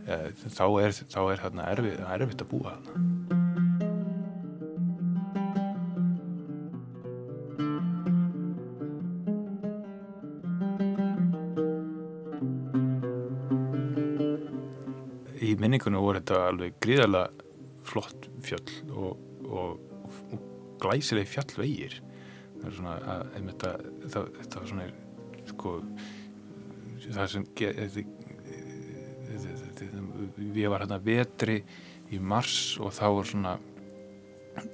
[0.06, 0.18] e,
[0.52, 3.21] þá er, þá er þarna erfitt, erfitt að búa þarna
[15.72, 17.30] í minningunum voru þetta alveg gríðarlega
[17.88, 19.78] flott fjöll og, og,
[20.32, 20.42] og
[20.82, 21.94] glæsileg fjallvegir.
[22.58, 23.70] Það er svona að, þetta,
[24.12, 24.88] það, þetta var svona
[25.48, 25.72] sko
[27.08, 27.46] það sem
[30.52, 31.62] við var hérna vetri
[32.12, 33.54] í mars og þá var svona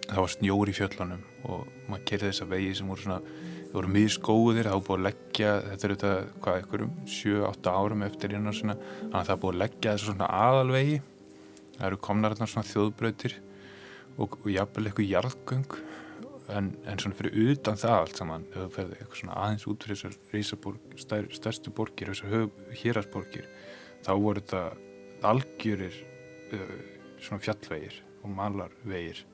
[0.08, 3.20] það var snjóri í fjöllunum og maður kerði þessa vegi sem voru svona
[3.68, 6.12] það voru mjög skóðir, það búið að leggja þetta er þetta,
[6.44, 10.30] hvað, einhverjum 7-8 árum eftir hérna svona, þannig að það búið að leggja þessu svona
[10.38, 10.96] aðalvegi.
[11.76, 13.36] Það eru komnar hérna svona þjóðbröðtir
[14.18, 15.78] og, og jafnvel eitthvað jarðgöng
[16.48, 19.98] en, en svona fyrir utan það allt saman, það ferði eitthvað svona aðeins út fyrir
[20.00, 23.48] þessar reysaborg, stær, stærstu borgir þessar hérarsborgir
[24.06, 24.62] þá voru þetta
[25.28, 25.98] algjörir
[26.56, 26.76] uh,
[27.20, 29.24] svona fjallvegir og malarvegir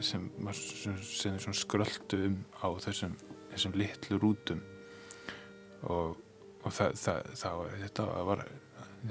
[0.00, 3.16] sem, sem, sem, sem skröldu um á þessum,
[3.52, 4.62] þessum litlu rútum.
[5.84, 6.16] Og,
[6.62, 8.44] og það, það, það var þetta var,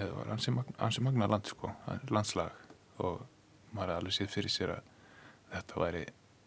[0.01, 1.71] var ansi, magna, ansi magna land sko,
[2.09, 2.57] landslag.
[3.05, 3.21] Og
[3.73, 4.91] maður alveg séð fyrir sér að
[5.53, 6.03] þetta væri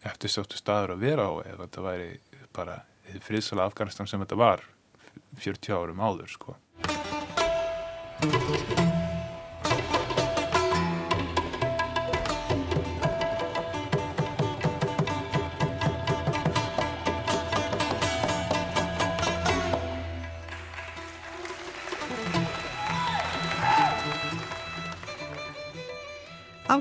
[0.07, 2.09] eftirstóttu staður að vera á eða þetta væri
[2.55, 2.79] bara
[3.23, 4.63] friðsala Afganistan sem þetta var
[5.41, 6.57] 40 árum áður sko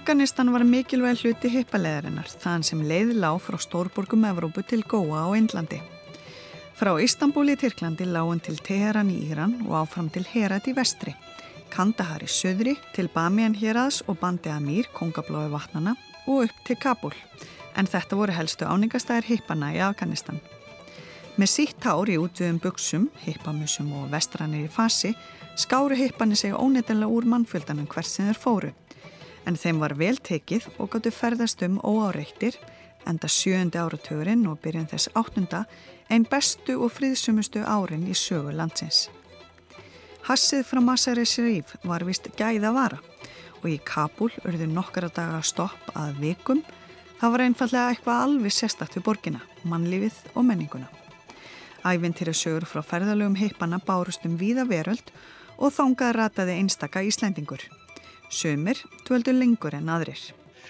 [0.07, 5.35] Afganistan var mikilvæg hluti hippaleðarinnar, þann sem leið lág frá stórborgum Evrópu til Góa á
[5.35, 5.81] Indlandi.
[6.79, 11.17] Frá Istanbul í Tyrklandi lágun til Teheran í Íran og áfram til Herat í vestri,
[11.75, 15.97] Kandahar í söðri, til Bamian Heraðs og Bandi Amir, kongablói vatnana
[16.29, 17.13] og upp til Kabul.
[17.75, 20.39] En þetta voru helstu áningastæðir hippana í Afganistan.
[21.35, 25.17] Með sítt hár í útviðum buksum, hippamusum og vestranir í fasi,
[25.59, 28.77] skáru hippani sig óneitinlega úr mannfjöldanum hvers sem þeir fóru
[29.47, 32.59] en þeim var vel tekið og gáttu ferðast um óáreittir
[33.07, 35.65] enda sjöndi áratugurinn og byrjun þess áttunda
[36.11, 39.07] einn bestu og fríðsumustu árin í sögu landsins.
[40.27, 42.99] Hassið frá Masari Sharif var vist gæða vara
[43.61, 46.63] og í Kabul urðu nokkara daga stopp að vikum.
[47.21, 50.91] Það var einfallega eitthvað alveg sérstakt við borgina, mannlífið og menninguna.
[51.87, 55.15] Ævintýra sögur frá ferðalögum heipana bárust um víða veröld
[55.57, 57.63] og þángað rataði einstaka Íslandingur.
[58.31, 60.21] Sumir dvöldu lengur en aðrir.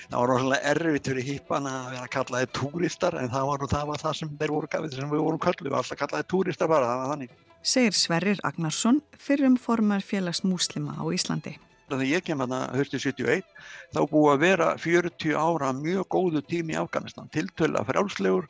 [0.07, 4.03] Það var rosalega erfitt fyrir hýpana að vera kallaði túristar en það var, það var
[4.05, 6.90] það sem þeir voru gafið sem við vorum kallið, við var alltaf kallaði túristar bara,
[6.90, 7.37] það var þannig.
[7.66, 11.57] Segir Sverrir Agnarsson fyrrum formar félags múslima á Íslandi.
[11.87, 13.51] Þegar ég kem að það höstu 71
[13.95, 18.47] þá búið að vera 40 ára mjög góðu tími í Afganistan, tiltöla frjálslegur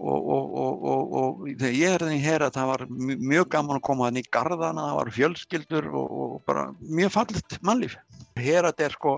[0.00, 2.84] og, og, og, og þegar ég er þenni hér að það var
[3.32, 7.98] mjög gaman að koma þannig í gardana, það var fjölskyldur og bara mjög fallit mannlíf.
[8.40, 9.16] Hér að þetta er sko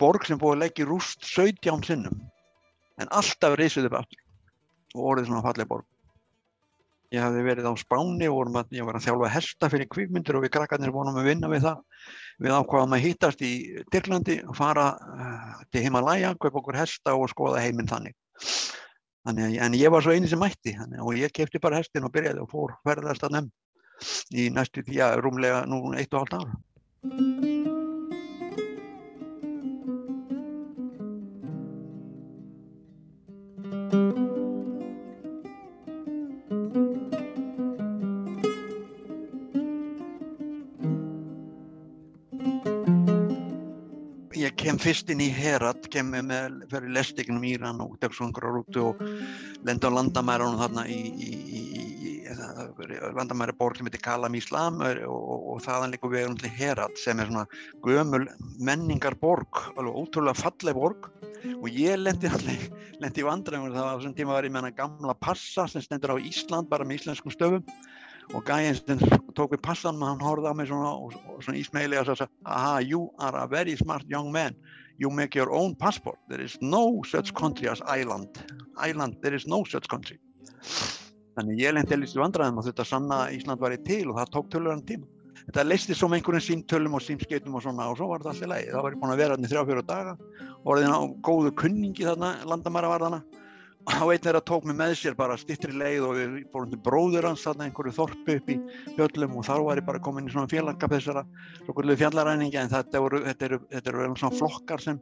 [0.00, 2.20] borg sem búið að leggja í rúst 17 sinnum
[3.00, 4.20] en alltaf reysuð upp aftur
[4.96, 5.88] og orðið svona fallið borg.
[7.10, 10.44] Ég hafði verið á Spáni og að, ég var að þjálfa hesta fyrir kvíkmyndir og
[10.44, 11.80] við krakkarnir vonum að vinna við það.
[12.40, 13.52] Við ákvaðum að hýtast í
[13.90, 18.14] Tyrklandi og fara uh, til Himalaya, kaupa okkur hesta og skoða heiminn þannig.
[19.28, 19.58] Þannig.
[19.62, 22.44] En ég var svo eini sem mætti þannig, og ég kefti bara hestin og byrjaði
[22.44, 23.54] og fór ferðast að nefn
[24.32, 27.58] í næstu að rúmlega nú eitt og halvt ára.
[44.80, 49.02] Fyrst inn í Herat, kemur með fyrir lestignum Íran og Döksungur rútu og
[49.66, 52.12] lenda á landamærunum þarna í, í, í, í
[53.16, 57.00] landamæri borg sem heitir Kalam Íslam og, og, og þaðan líka við erum til Herat
[57.00, 57.44] sem er svona
[57.84, 58.24] gömul
[58.60, 61.10] menningarborg, alveg ótrúlega falleg borg.
[61.56, 62.66] Og ég lendi allir,
[63.00, 66.16] lendi í vandræðum það var þessum tíma var ég með hana gamla passa sem stendur
[66.16, 67.64] á Ísland bara með íslenskum stöfum
[68.34, 69.00] og gæðin sem
[69.36, 72.28] tók við passan og hann horfði á mig svona, og, og svona ísmeili og svo
[72.44, 74.56] aha, you are a very smart young man.
[75.00, 76.18] You make your own passport.
[76.28, 78.28] There is no such country as island
[78.76, 80.18] island, there is no such country.
[81.38, 84.32] Þannig ég lendi að lístu vandræðum og þetta sanna Ísland var í til og það
[84.34, 85.08] tók tölur hann tíma.
[85.46, 88.50] Þetta leisti svo með einhverjum símtölum og símskeitum og svona og svo var þetta allir
[88.52, 90.12] lægi það var ég búin að vera hann í þrjá fjóru daga
[90.60, 93.22] og orðin á góðu kunningi þarna landamæra varðana
[93.88, 97.28] á einn þeirra tók mig með sér bara stittri leið og við fórum til bróður
[97.30, 98.56] hans þarna einhverju þorpu upp í
[98.96, 101.24] fjöllum og þá var ég bara komin í svona félagskap þessara
[101.64, 105.00] svona fjallaræningi en þetta eru, þetta eru, þetta eru svona flokkar sem,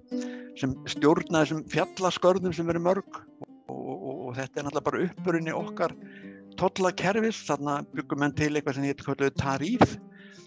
[0.61, 5.05] sem stjórna þessum fjallaskörðum sem eru mörg og, og, og, og þetta er náttúrulega bara
[5.09, 5.97] uppurinn í okkar
[6.59, 9.99] tollakerfis, þarna byggum enn til eitthvað sem heitir taríf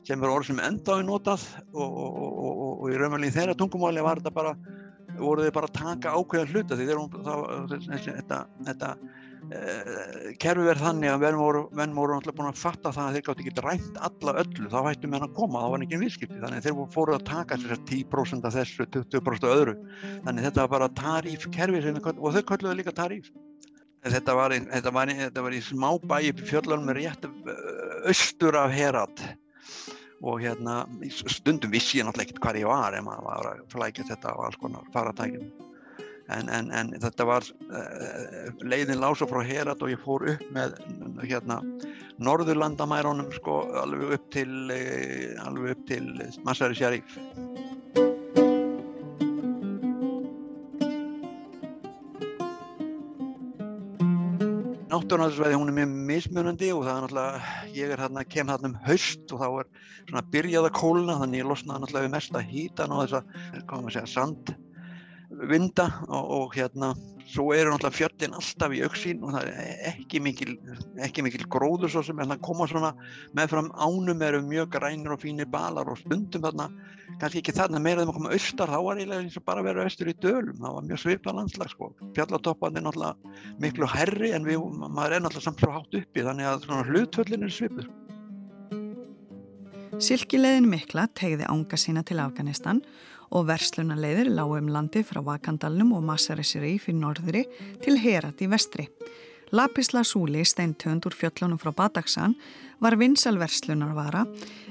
[0.07, 1.43] sem er orð sem enda á í notað
[1.77, 4.55] og í raunverulegin þeirra tungumáli var þetta bara
[5.21, 7.01] voru þið bara að taka ákveðan hluta því þegar
[8.17, 12.93] þetta, þetta uh, kerfi verð þannig að venn voru, venn voru alltaf búin að fatta
[12.95, 15.85] það að þeir gátt ekki rænt alla öllu, þá hættum við að koma, þá var
[15.85, 19.77] ekki viðskipti, þannig þeir fóru að taka þessar 10% af þessu, 20% af öðru,
[20.25, 23.31] þannig þetta var bara taríf kerfi og þau kölluðu líka taríf.
[24.01, 27.27] Þetta var, þetta var, þetta var í smá bæi fjöldunum rétt
[28.09, 29.21] austur af Herat
[30.21, 34.07] og hérna stundum vissi ég náttúrulega ekkert hvað ég var ef maður var að flækja
[34.11, 35.47] þetta á alls konar faratækjum
[36.31, 40.77] en, en, en þetta var uh, leiðin lása frá Herat og ég fór upp með
[41.25, 41.59] hérna
[42.21, 46.13] norðurlandamærunum sko alveg upp til uh, til
[46.45, 47.17] Masari Sharif
[54.91, 58.77] náttúrnáðsvæði hún er mjög mismunandi og það er náttúrulega, ég er hérna, kem hérna um
[58.83, 59.69] haust og þá er
[60.09, 63.37] svona byrjað að kólna þannig ég losnaði náttúrulega við mesta hítan og þess að,
[63.69, 66.91] hvað maður segja, sandvinda og, og hérna,
[67.31, 70.55] svo eru náttúrulega fjöllin alltaf í auksín og það er ekki mikil,
[71.05, 72.91] ekki mikil gróður svo sem er að koma svona
[73.37, 76.67] meðfram ánum eru mjög grænir og fínir balar og stundum þarna
[77.21, 79.85] kannski ekki þarna meira þegar maður komið austar þá var eiginlega eins og bara vera
[79.87, 81.91] austur í dölum það var mjög svipað landslag sko.
[82.17, 86.51] Fjallatoppan er náttúrulega miklu herri en við, maður er náttúrulega samt svo hátt uppi þannig
[86.51, 87.89] að svona hlutvöllin er svipur
[90.01, 92.79] Silkileiðin mikla tegði ánga sína til Afganistan
[93.31, 97.47] og verslunarleiðir lág um landi frá Vakandalnum og Masarisiri fyrir norðri
[97.83, 98.89] til Herat í vestri
[99.51, 102.37] Lapisla Súli steintönd úr fjöllunum frá Badaksan
[102.79, 104.23] var vinsalverslunarvara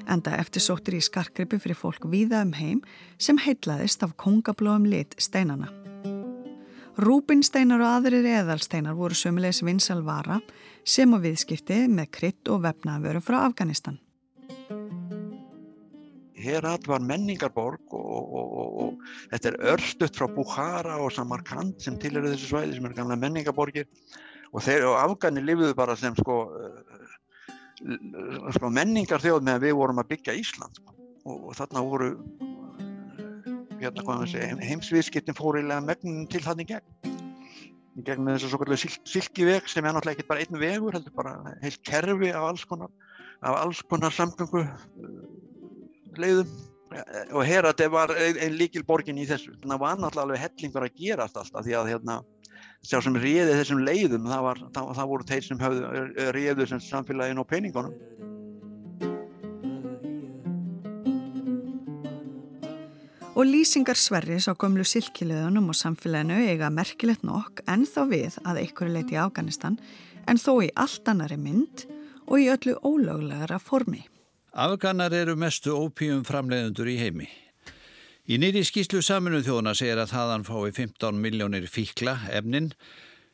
[0.08, 2.80] enda eftirsóttir í skarkrippi fyrir fólk víða um heim
[3.18, 5.68] sem heitlaðist af kongablóðum lit steinana.
[6.96, 10.40] Rúbinsteinar og aðrir eðalsteinar voru sömulegis vinsalvara
[10.84, 14.00] sem á viðskipti með krydd og vefnaðvöru frá Afganistan.
[16.40, 21.98] Herat var menningarborg og, og, og, og þetta er örstuðt frá Bukhara og Samarkand sem
[22.00, 23.88] til eru þessu svæði sem er gamla menningarborgir
[24.52, 30.10] og, afgani lifiðu bara sem sko, uh, sko menningar þjóð með að við vorum að
[30.14, 30.96] byggja Ísland sko.
[31.28, 32.10] og, þarna voru
[33.80, 37.14] hérna, maður segja, heimsviðskiptin fór eiginlega megnin til þannig gegn.
[38.06, 41.54] Gegn með þessu svo kallu silkiveg sem er náttúrulega ekki bara einn vegur, heldur bara
[41.62, 42.92] heilt kerfi af alls konar,
[43.40, 45.24] af alls konar samgöngu uh,
[46.18, 46.50] leiðum
[47.30, 49.54] og Herat var einn líkil borgin í þessu.
[49.62, 52.16] Það var náttúrulega alveg hellingur að gera allt alltaf því að hérna,
[52.82, 56.82] sjá sem réði þessum leiðum, það, var, það, það voru þeir sem höfðu réðu sem
[56.88, 57.94] samfélagin og peningunum.
[63.40, 68.64] Og lýsingar Sverris á gömlu silkileðunum og samfélaginu eiga merkilegt nokk en þá við að
[68.66, 69.78] einhverju leiti í Afganistan
[70.28, 71.86] en þó í allt annari mynd
[72.26, 74.02] og í öllu ólöglegara formi.
[74.50, 77.28] Afganar eru mestu ópíum framleiðundur í heimi.
[78.26, 82.72] Í nýri skýslu saminu þjóðuna segir að þaðan fái 15 miljónir fíkla efnin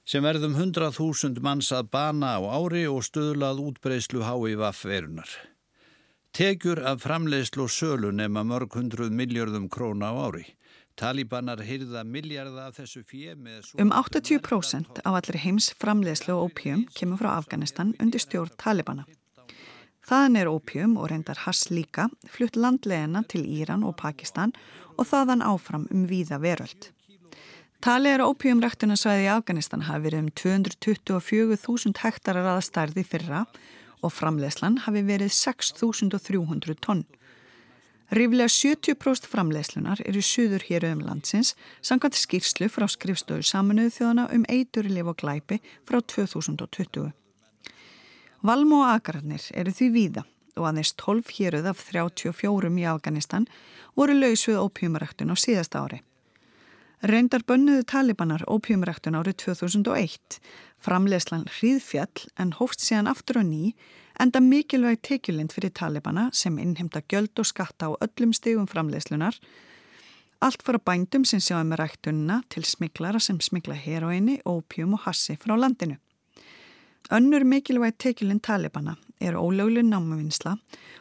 [0.05, 5.33] sem verðum 100.000 manns að bana á ári og stöðlað útbreyslu HIV verunar.
[6.37, 10.45] Tegjur af framleiðslu og sölu nema mörg hundruð miljardum króna á ári.
[11.01, 13.73] Talibanar hyrða miljarda af þessu fjö með...
[13.81, 19.09] Um 80% af allir heims framleiðslu og ópjum kemur frá Afganistan undir stjórn Talibana.
[20.07, 24.53] Þaðan er ópjum og reyndar hass líka flutt landlegina til Íran og Pakistan
[24.95, 26.93] og þaðan áfram um víða veröld.
[27.83, 33.43] Talið er að ópjumræktunarsvæði í Afganistan hafi verið um 224.000 hektarar aða stærði fyrra
[33.99, 37.05] og framlegslan hafi verið 6.300 tonn.
[38.15, 44.47] Ríflega 70% framlegslunar eru suður hér um landsins samkvæmt skýrslu frá skrifstöðu saminuðu þjóðana um
[44.47, 47.11] eiturlif og glæpi frá 2020.
[48.47, 50.23] Valmo og Akararnir eru því víða
[50.57, 53.47] og aðeins 12 héruð af 34 í Afganistan
[53.99, 55.99] voru laus við ópjumræktun á síðast ári.
[57.03, 60.39] Reyndar bönnuðu talibanar ópjumræktun árið 2001,
[60.79, 63.75] framlegslan hríðfjall en hófst síðan aftur og ný,
[64.23, 69.35] enda mikilvæg tekjulind fyrir talibana sem innhemta gjöld og skatta á öllum stegum framlegslunar,
[70.39, 75.35] allt fara bændum sem sjáum með ræktununa til smiklara sem smikla heroini, ópjum og hassi
[75.35, 75.99] frá landinu.
[77.11, 80.57] Önnur mikilvæg tekjulind talibana er ólöglu námuvinnsla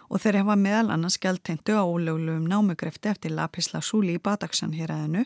[0.05, 4.75] og þeir hefa meðal annars gælteintu á ólöglu um námugrefti eftir Lapisla Súli í Badaksan
[4.77, 5.23] hér aðeinu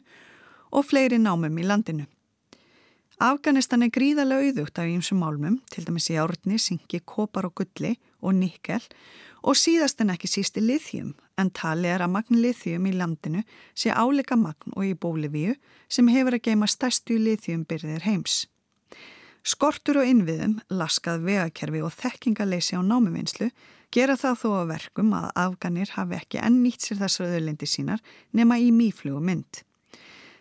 [0.71, 2.05] og fleiri námum í landinu.
[3.19, 7.97] Afganistan er gríðarlega auðugt af einsum málmum, til dæmis í árni, syngi, kopar og gulli
[8.21, 8.85] og nikkel
[9.43, 13.43] og síðast en ekki sísti lithium, en tali er að magn lithium í landinu
[13.75, 15.57] sé áleika magn og í Bólivíu
[15.89, 18.45] sem hefur að geima stærstu lithiumbyrðir heims.
[19.43, 23.49] Skortur og innviðum, laskað vegakerfi og þekkingaleysi á námuvinnslu
[23.93, 28.03] gera það þó að verkum að Afganir hafi ekki enn nýtt sér þessar öðulendi sínar
[28.35, 29.63] nema í mýflugu mynd.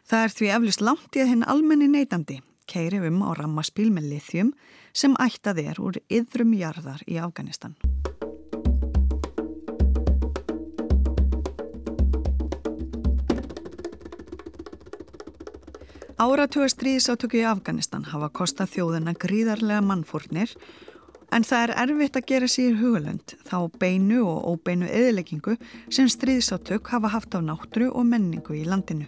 [0.09, 4.13] Það er því eflust langt í að hinn almenni neytandi keiri um á rammaspíl með
[4.13, 4.53] lithium
[4.93, 7.77] sem ættað er úr yðrum jarðar í Afganistan.
[16.19, 20.51] Áratuga stríðsátöku í Afganistan hafa kostað þjóðina gríðarlega mannfórnir
[21.31, 25.55] en það er erfitt að gera sér hugulönd þá beinu og óbeinu eðileggingu
[25.95, 29.07] sem stríðsátök hafa haft á náttúru og menningu í landinu.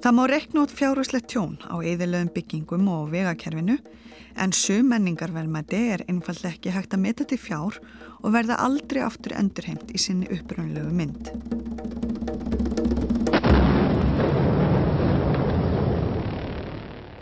[0.00, 3.76] Það má rekna út fjárhuslegt tjón á eðilöðum byggingum og vegakerfinu
[4.40, 7.76] en sum menningarverðmæti er einfallega ekki hægt að meta til fjár
[8.22, 12.11] og verða aldrei aftur endurheimt í sinni uppröðunlegu mynd.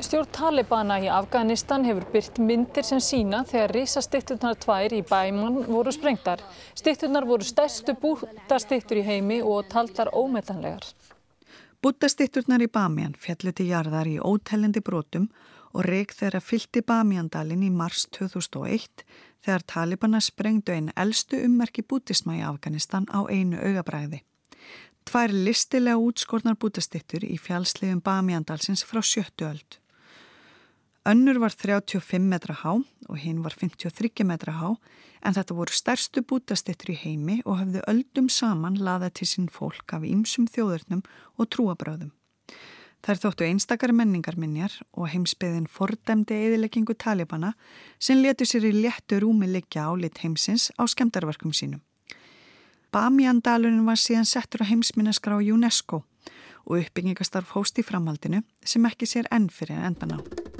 [0.01, 5.93] Stjórn Talibana í Afganistan hefur byrt myndir sem sína þegar risastitturnar tvær í Bæman voru
[5.93, 6.41] sprengtar.
[6.79, 10.87] Stitturnar voru stærstu bútastittur í heimi og taldar ómetanlegar.
[11.85, 15.29] Búttastitturnar í Bamian fjallu til jarðar í ótellindi brotum
[15.75, 19.05] og reik þeirra fylti Bamiandalinn í mars 2001
[19.45, 24.25] þegar Talibana sprengdu einu eldstu ummerki bútisma í Afganistan á einu augabræði.
[25.05, 29.81] Tvær listilega útskornar búttastittur í fjallsliðum Bamiandalsins frá sjöttu öld.
[31.09, 32.73] Önnur var 35 metra há
[33.09, 34.75] og hinn var 53 metra há
[35.25, 39.95] en þetta voru stærstu bútastittur í heimi og hafðu öldum saman laðað til sín fólk
[39.97, 41.01] af ýmsum þjóðurnum
[41.41, 42.13] og trúabröðum.
[43.01, 47.55] Þær þóttu einstakar menningarminjar og heimsbyðin fordæmdi eðileggingu talibana
[47.97, 51.81] sem letu sér í léttu rúmi liggja álit heimsins á skemdarverkum sínum.
[52.93, 56.03] Bamiandalurinn var síðan settur á heimsminnaskra á UNESCO
[56.69, 60.60] og uppbyggingastarf hóst í framhaldinu sem ekki sér enn fyrir endan á.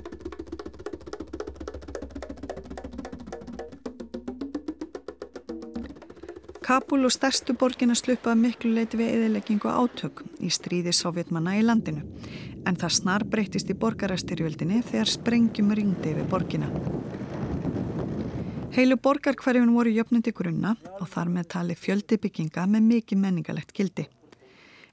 [6.71, 11.65] Kabul og stærstu borgin að slupa miklu leiti við eðileggingu átök í stríði sovjetmanna í
[11.65, 12.05] landinu
[12.63, 16.69] en það snar breytist í borgarastyrjöldinni þegar sprengjum ringdi við borgina.
[18.77, 24.07] Heilu borgarkvarjun voru jöfnundi grunna og þar með tali fjöldi bygginga með mikið menningalegt gildi.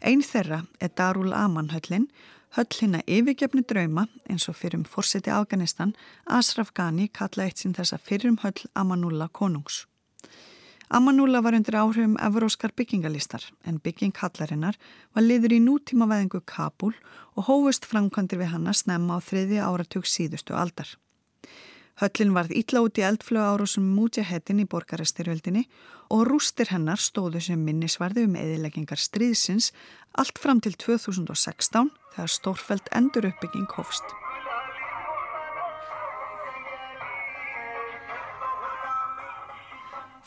[0.01, 2.07] Einn þeirra er Darul Aman höllin,
[2.57, 5.93] höll hérna yfirgefni drauma eins og fyrir um fórseti Afganistan,
[6.25, 9.83] Ashraf Ghani kalla eitt sinn þessa fyrir um höll Amanullah konungs.
[10.87, 14.77] Amanullah var undir áhrifum evróskar byggingalistar en bygging hallarinnar
[15.11, 16.93] var liður í nútíma veðingu Kabul
[17.35, 20.87] og hófust framkvæmdir við hann að snemma á þriði áratug síðustu aldar.
[21.99, 25.65] Höllin varð ítla út í eldflögu árásum mútjahettin í borgarestyrjöldinni
[26.13, 29.73] og rústir hennar stóðu sem minnisvarði um eðileggingar stríðsins
[30.15, 34.15] allt fram til 2016 þegar stórfælt endur uppbygging hófst.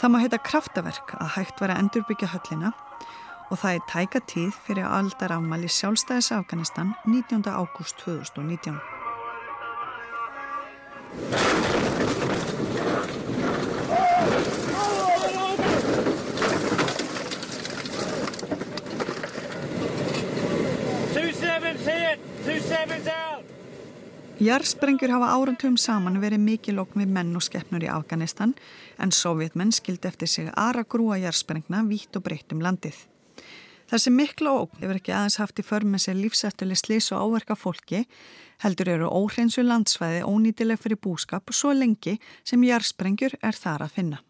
[0.00, 2.70] Það má heita kraftaverk að hægt vera að endurbyggja höllina
[3.52, 7.44] og það er tæka tíð fyrir aldarafmæli sjálfstæðis Afganistan 19.
[7.52, 8.80] ágúst 2019.
[24.40, 28.54] Jarsprengjur hafa árantum saman verið mikið lókn við menn og skeppnur í Afganistan
[28.96, 32.96] en sovjetmenn skildi eftir sig aðra grúa jarsprengna vítt og breytt um landið.
[33.92, 38.00] Þessi mikla ógn hefur ekki aðeins haft í förmið sér lífsættuleg slis og áverka fólki
[38.64, 44.22] heldur eru óhreinsu landsvæði ónýtileg fyrir búskap svo lengi sem jarsprengjur er þar að finna.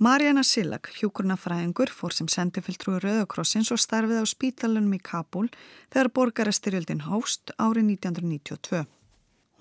[0.00, 5.50] Marjana Sillag, hjúkurnafræðingur, fór sem sendifiltrúi Rauðakrossins og starfið á spítalunum í Kabul
[5.92, 8.84] þegar borgarastyrjöldin hóst árið 1992.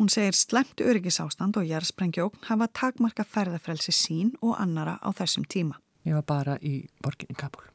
[0.02, 5.78] Hún segir slemt öryggisástand og jærsprengjókn hafa takmarka ferðarfrelsi sín og annara á þessum tíma.
[6.10, 7.68] Ég var bara í borginni Kabul.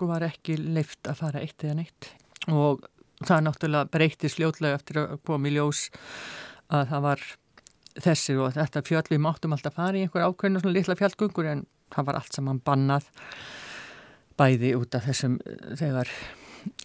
[0.00, 2.08] Hún var ekki leift að fara eitt eða neitt
[2.48, 2.88] og
[3.20, 5.84] það náttúrulega breytti sljótlega eftir að koma í ljós
[6.72, 7.28] að það var
[8.08, 11.66] þessi og þetta fjöld við máttum alltaf fara í einhver ákveðinu svona litla fjallgungur en
[11.92, 13.10] það var allt saman bannað
[14.40, 15.42] bæði út af þessum
[15.76, 16.08] þegar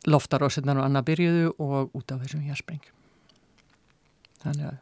[0.04, 2.98] loftarósinnar og annað byrjuðu og út af þessum jærsprengum
[4.46, 4.80] þannig að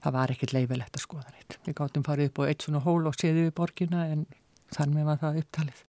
[0.00, 1.58] það var ekkert leifilegt að skoða neitt.
[1.66, 4.26] Við gáttum farið upp á eitt svona hól og séði við borgina en
[4.94, 5.86] með var það upptalið.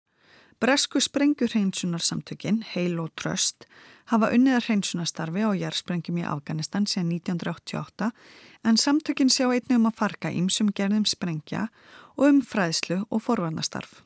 [0.57, 3.67] Bresku sprengurhreinsunarsamtökin, Heil og Tröst,
[4.09, 8.09] hafa unniðar hreinsunastarfi á jærsprengjum í Afganistan síðan 1988
[8.65, 11.67] en samtökin sjá einnig um að farga ímsum gerðum sprengja
[12.17, 14.01] og um fræðslu og forvarnastarf.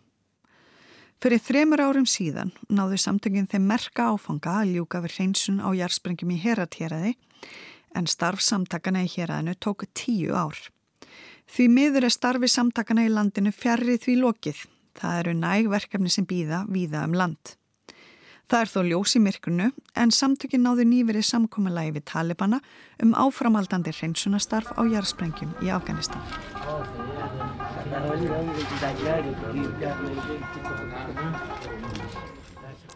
[1.21, 6.33] Fyrir þremur árum síðan náðu samtökin þeim merka áfanga að ljúka við hreinsun á jærsprengjum
[6.35, 7.15] í Heratjeraði
[7.97, 10.59] en starf samtakana í héræðinu tóku tíu ár.
[11.51, 14.61] Því miður er starfi samtakana í landinu fjarrið því lokið.
[15.01, 17.57] Það eru næg verkefni sem býða víða um land.
[18.51, 19.67] Það er þó ljós í myrkurnu
[20.03, 22.59] en samtökin náðu nýverið samkominnlægi við Talibana
[23.03, 26.19] um áframaldandi hreinsunastarf á jarðsprengjum í Afganistan.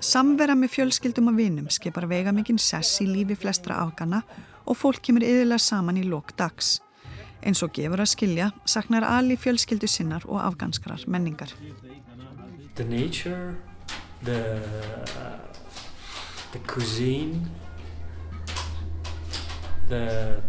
[0.04, 4.20] Samvera með fjölskyldum og vinum skipar vega mikinn sess í lífi flestra afgana
[4.68, 6.74] og fólk kemur yðurlega saman í lók dags.
[7.40, 11.54] Eins og gefur að skilja saknar Ali fjölskyldu sinnar og afganskrar menningar.
[12.76, 13.56] The nature,
[14.24, 14.60] the,
[16.52, 17.48] the cuisine,
[19.88, 20.42] the,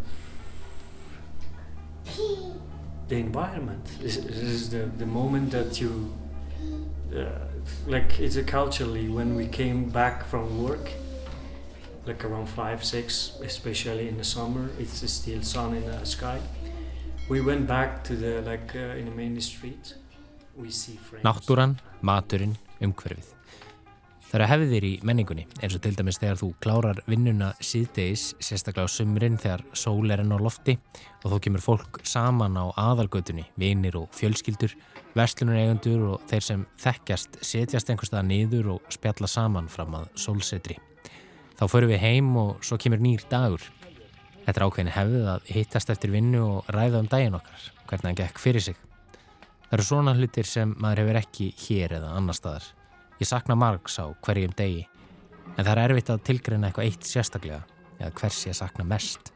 [3.08, 3.86] the environment.
[4.02, 6.12] This is the, the moment that you,
[7.16, 7.55] uh,
[7.88, 10.90] like it's a culturally when we came back from work
[12.06, 14.70] like around 5, 6, especially in the summer.
[14.80, 16.40] It's still sun in the sky.
[17.30, 19.96] We went back to the, like uh, in the main street.
[20.56, 21.26] We see friends.
[21.26, 23.34] Náttúran, maturinn, umhverfið.
[24.26, 28.90] Það eru hefðir í menningunni eins og til dæmis þegar þú klárar vinnuna síðdeis, sérstaklega
[28.90, 30.76] á sumrin þegar sól er enn á lofti
[31.24, 34.74] og þó kemur fólk saman á aðalgötunni, vinir og fjölskyldur,
[35.16, 40.78] vestlunur eigundur og þeir sem þekkjast setjast einhverstað niður og spjalla saman fram að sólsetri.
[41.56, 43.64] Þá förum við heim og svo kemur nýr dagur.
[44.46, 48.20] Þetta er ákveðin hefðið að hittast eftir vinnu og ræða um daginn okkar, hvernig hann
[48.20, 48.82] gekk fyrir sig.
[49.66, 52.68] Það eru svona hlutir sem maður hefur ekki hér eða annar staðar.
[53.18, 54.84] Ég sakna margs á hverjum degi,
[55.56, 57.64] en það er erfitt að tilgreina eitthvað eitt sérstaklega,
[58.02, 59.35] eða hvers ég sakna mest.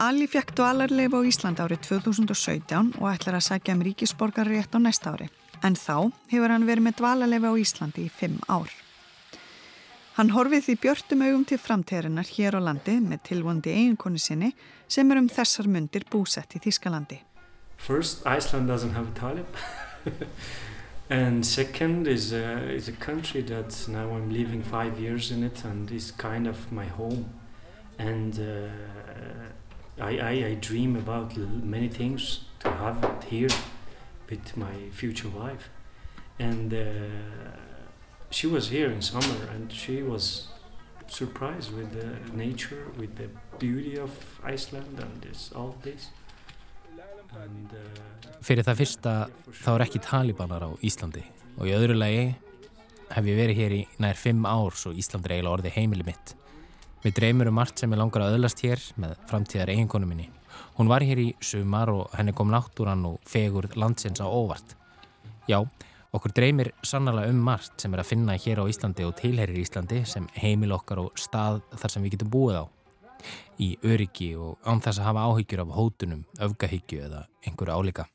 [0.00, 5.12] Ali fekk dvalarleif á Íslandi árið 2017 og ætlar að sækja um ríkisborgarrétt á næsta
[5.12, 5.26] ári.
[5.60, 8.72] En þá hefur hann verið með dvalarleif á Íslandi í fimm ár.
[10.16, 14.54] Hann horfið því björtum augum til framtíðarinnar hér á landi með tilvondi eiginkonu sinni
[14.88, 17.20] sem er um þessar myndir búsett í Þískalandi.
[17.76, 19.52] First, Iceland doesn't have a talib.
[21.10, 25.62] and second is a, is a country that now I'm living five years in it
[25.62, 27.28] and is kind of my home.
[27.98, 29.59] And uh,
[30.00, 33.48] I, I, I dream about many things to have it here
[34.28, 35.70] with my future wife.
[36.38, 36.86] And uh,
[38.30, 40.48] she was here in summer and she was
[41.08, 43.28] surprised with the nature, with the
[43.58, 44.10] beauty of
[44.44, 46.08] Iceland and this, all this.
[47.44, 49.12] And, uh, Fyrir það fyrsta
[49.54, 51.22] þá er ekki talibanar á Íslandi
[51.60, 52.24] og í öðru lagi
[53.12, 56.34] hef ég verið hér í nær fimm ár svo Ísland er eiginlega orði heimili mitt.
[57.04, 60.28] Við dreymur um margt sem ég langar að öðlast hér með framtíðar eiginkonu minni.
[60.76, 64.76] Hún var hér í sumar og henni kom náttúran og fegur landsins á óvart.
[65.48, 65.64] Já,
[66.10, 70.00] Okkur dreymir sannlega um margt sem er að finna hér á Íslandi og tilherir Íslandi
[70.10, 72.64] sem heimil okkar og stað þar sem við getum búið á.
[73.62, 78.10] Í öryggi og án þess að hafa áhyggjur af hótunum, öfgahyggju eða einhverju álíka.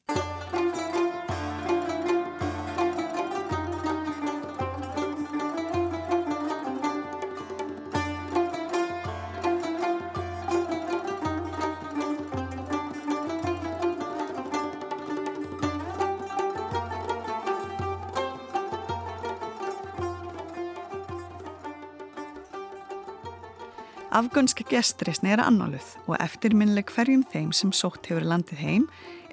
[24.16, 28.84] Afgönska gestrisni er annáluð og eftirminnileg hverjum þeim sem sótt hefur landið heim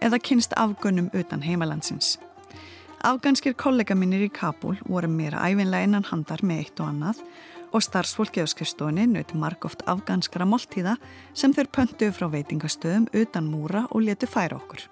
[0.03, 2.17] eða kynst afgönnum utan heimalandsins.
[3.07, 7.21] Afganskir kollega minnir í Kabul voru meira æfinlega innan handar með eitt og annað
[7.71, 7.85] og
[8.51, 10.97] skrifstóni naut margóft afganskara máltíða
[11.33, 14.83] sem þeir pöntuðu frá veitingastöðum utan múra og letu færa okkur.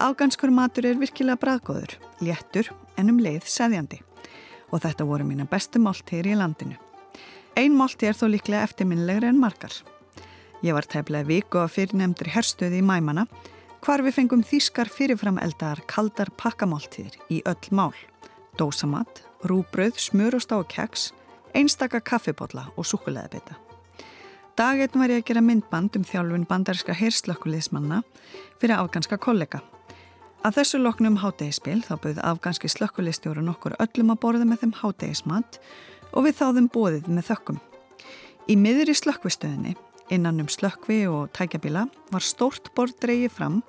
[0.00, 4.00] Afganskur matur er virkilega bræðgóður, léttur en um leið seðjandi
[4.72, 6.83] og þetta voru mína bestu máltíðir í landinu.
[7.54, 9.74] Ein málti er þó líklega eftirminnilegri en margar.
[10.66, 13.28] Ég var tæflega viku að fyrirnemndri herstuði í mæmana
[13.84, 17.94] hvar við fengum þýskar fyrirfram eldar kaldar pakkamáltíðir í öll mál.
[18.58, 21.12] Dósamat, rúbröð, smur og stákeks,
[21.54, 23.54] einstaka kaffibotla og sukuleðabita.
[24.58, 28.02] Daginn var ég að gera myndband um þjálfun bandarinska heyrslökkuliðsmanna
[28.58, 29.62] fyrir afganska kollega.
[30.44, 35.60] Að þessu loknum hátegispil þá bauð afganski slökkulistjóru nokkur öllum að borða með þeim hátegismat
[35.62, 37.60] og við þáðum bóðið með þökkum.
[38.46, 39.72] Í miðri slökkvistöðinni,
[40.14, 43.62] innan um slökkvi og tækjabíla, var stórt borð dreyið fram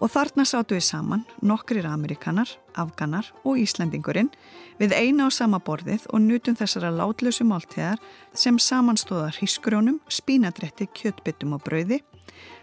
[0.00, 4.32] og þarna sátu við saman nokkrir amerikanar, afganar og Íslendingurinn
[4.80, 8.00] við eina á sama borðið og nutum þessara látlösu máltíðar
[8.32, 12.00] sem samanstóða hrísgrjónum, spínadretti, kjötbyttum og brauði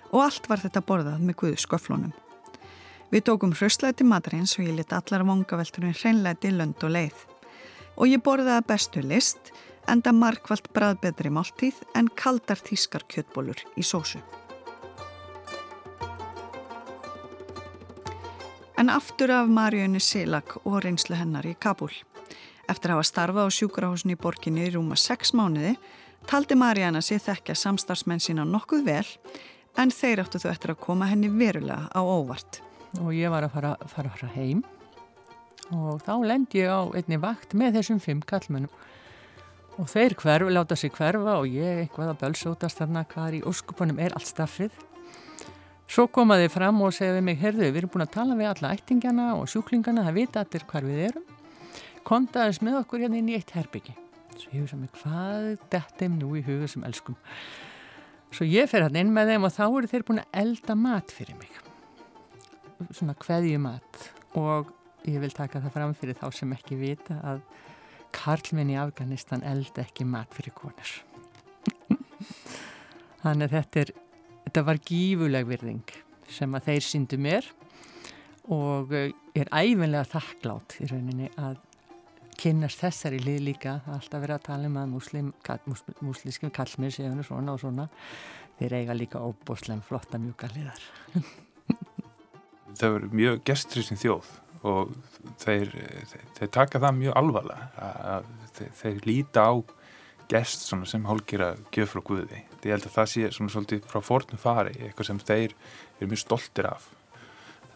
[0.09, 2.13] og allt var þetta borðað með guðu sköflónum.
[3.13, 7.36] Við tókum hraustlæti maturins og ég lit allar vongavelturinn hreinlæti lönd og leið
[7.97, 9.51] og ég borðaði bestu list
[9.89, 14.21] enda markvallt bræðbetri máltíð en kaldar þískar kjötbólur í sósu.
[18.77, 21.89] En aftur af Marjóni Silag og reynslu hennar í Kabul.
[22.69, 25.73] Eftir að hafa starfað á sjúkrahúsinu í borginni í rúma 6 mánuði
[26.29, 29.07] taldi Marjana sér þekkja samstarfsmenn sína nokkuð vel
[29.81, 32.61] en þeir áttu þau eftir að koma henni verulega á óvart.
[33.01, 34.61] Og ég var að fara, fara, fara heim
[35.75, 38.71] og þá lendi ég á einni vakt með þessum fimm kallmennum
[39.77, 43.99] og þeir hverfi, láta sig hverfa og ég eitthvað að bölsótast þarna hvað í óskupunum
[44.01, 44.73] er allt staffið.
[45.87, 49.29] Svo komaði fram og segði mig herðu, við erum búin að tala við alla ættingjana
[49.37, 51.29] og sjúklingana, það vita allir hvar við erum.
[52.07, 53.95] Kontaðis með okkur hérna inn í eitt herbyggi
[54.41, 57.17] svo ég hugsa mig, hvað dettum nú í huga sem elskum?
[58.33, 61.13] Svo ég fer hann inn með þeim og þá eru þeir búin að elda mat
[61.15, 61.61] fyrir mig.
[62.91, 64.73] Svona kveðjumat og
[65.07, 67.43] ég vil taka það fram fyrir þá sem ekki vita að
[68.15, 70.91] karlminn í Afganistan eld ekki mat fyrir konur.
[73.23, 73.93] Þannig þetta er
[74.47, 75.95] þetta var gífuleg virðing
[76.31, 77.47] sem að þeir síndu mér
[78.53, 81.59] og ég eh, er æfinlega þakklátt í rauninni að
[82.37, 83.79] kynast þessari lið líka.
[83.91, 85.29] Alltaf verið að tala um að muslim,
[86.05, 87.87] muslimskim kallmið séu svona og svona.
[88.57, 90.81] Þeir eiga líka óbúslega flotta mjúka liðar.
[92.77, 94.31] Það verður mjög gestrið þjóð
[94.65, 94.93] og
[95.41, 95.73] þeir,
[96.37, 99.53] þeir, taka það mjög alvarlega að þeir, þeir líta á
[100.27, 102.41] gest sem hálgir að gjöf frá Guði.
[102.65, 105.53] Ég held að það sé svona svolítið frá fornum fari, eitthvað sem þeir
[105.99, 106.89] eru mjög stoltir af.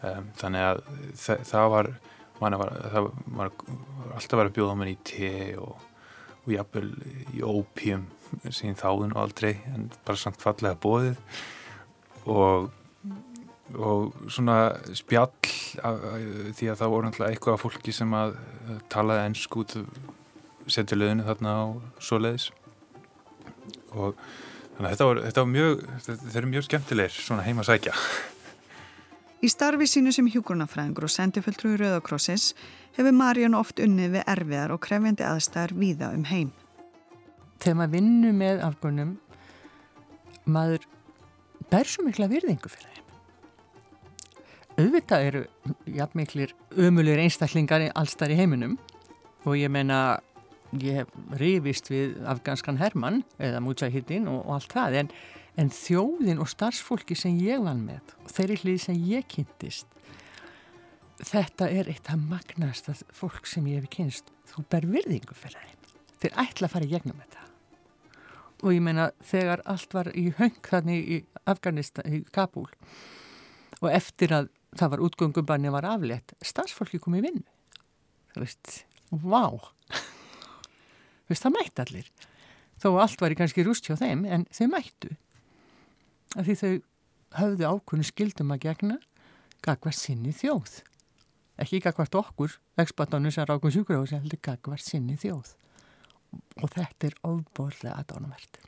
[0.02, 0.82] Um, þannig að
[1.48, 1.88] það var,
[2.42, 2.58] var,
[2.92, 3.08] það
[3.38, 3.52] var
[4.18, 5.88] alltaf verið að bjóða mann í te og,
[6.42, 6.90] og jafnvel
[7.32, 8.06] í ópjum
[8.48, 11.18] síðan þáðun og aldrei en bara samt fallega bóðið
[12.32, 12.70] og
[13.78, 15.30] og svona spjall
[15.72, 18.34] því að það voru náttúrulega eitthvað af fólki sem að
[18.92, 19.76] talaði ennsku út
[20.70, 21.64] setja löðinu þarna á
[22.02, 22.50] svoleiðis.
[23.92, 24.14] Og
[24.76, 27.96] þannig að þetta var, þetta var mjög þetta er mjög skemmtilegir svona heima sækja.
[29.42, 32.52] Í starfi sínu sem hjúgrunafræðingur og sendifulltrúi Rauðakrossis
[32.94, 36.52] hefur Marján oft unnið við erfiðar og krefjandi aðstæðar víða um heim.
[37.58, 39.16] Þegar maður vinnur með afgunum
[40.46, 40.86] maður
[41.70, 42.91] ber svo mikla virðingu fyrir
[44.82, 45.44] auðvitað eru
[45.96, 48.76] jafnmiklir ömulir einstaklingar allstar í heiminum.
[49.46, 50.20] Og ég meina
[50.80, 55.10] ég hef rifist við afganskan Hermann eða Mujahidin og, og allt það en,
[55.60, 59.90] en þjóðin og starfsfólki sem ég vann með og þeirri hlið sem ég kynntist
[61.22, 65.78] þetta er eitt af magnast fólk sem ég hef kynst þú ber virðingu fyrir þeim.
[66.22, 67.44] Þeir ætla að fara í gegnum þetta.
[68.62, 71.20] Og ég meina þegar allt var í höng þannig í
[71.50, 72.68] Afganistan, í Kabul
[73.82, 76.36] og eftir að það var útgöngubanni var aflétt.
[76.44, 77.42] Starfsfólki komið vinn
[78.32, 79.44] þú veist, vá.
[79.92, 82.08] Þú veist, það mætti allir.
[82.82, 85.12] Þó allt var í kannski rúst hjá þeim en þau mættu.
[86.36, 86.72] Af því þau
[87.38, 88.98] höfðu ákunni skildum að gegna
[89.64, 90.80] gagvar sinni þjóð.
[91.62, 95.52] Ekki gagvart okkur ekspatónu sem rákum sjúkur á þessu heldur gagvar sinni þjóð.
[96.64, 98.62] Og þetta er ofbórlega aðdánumvert.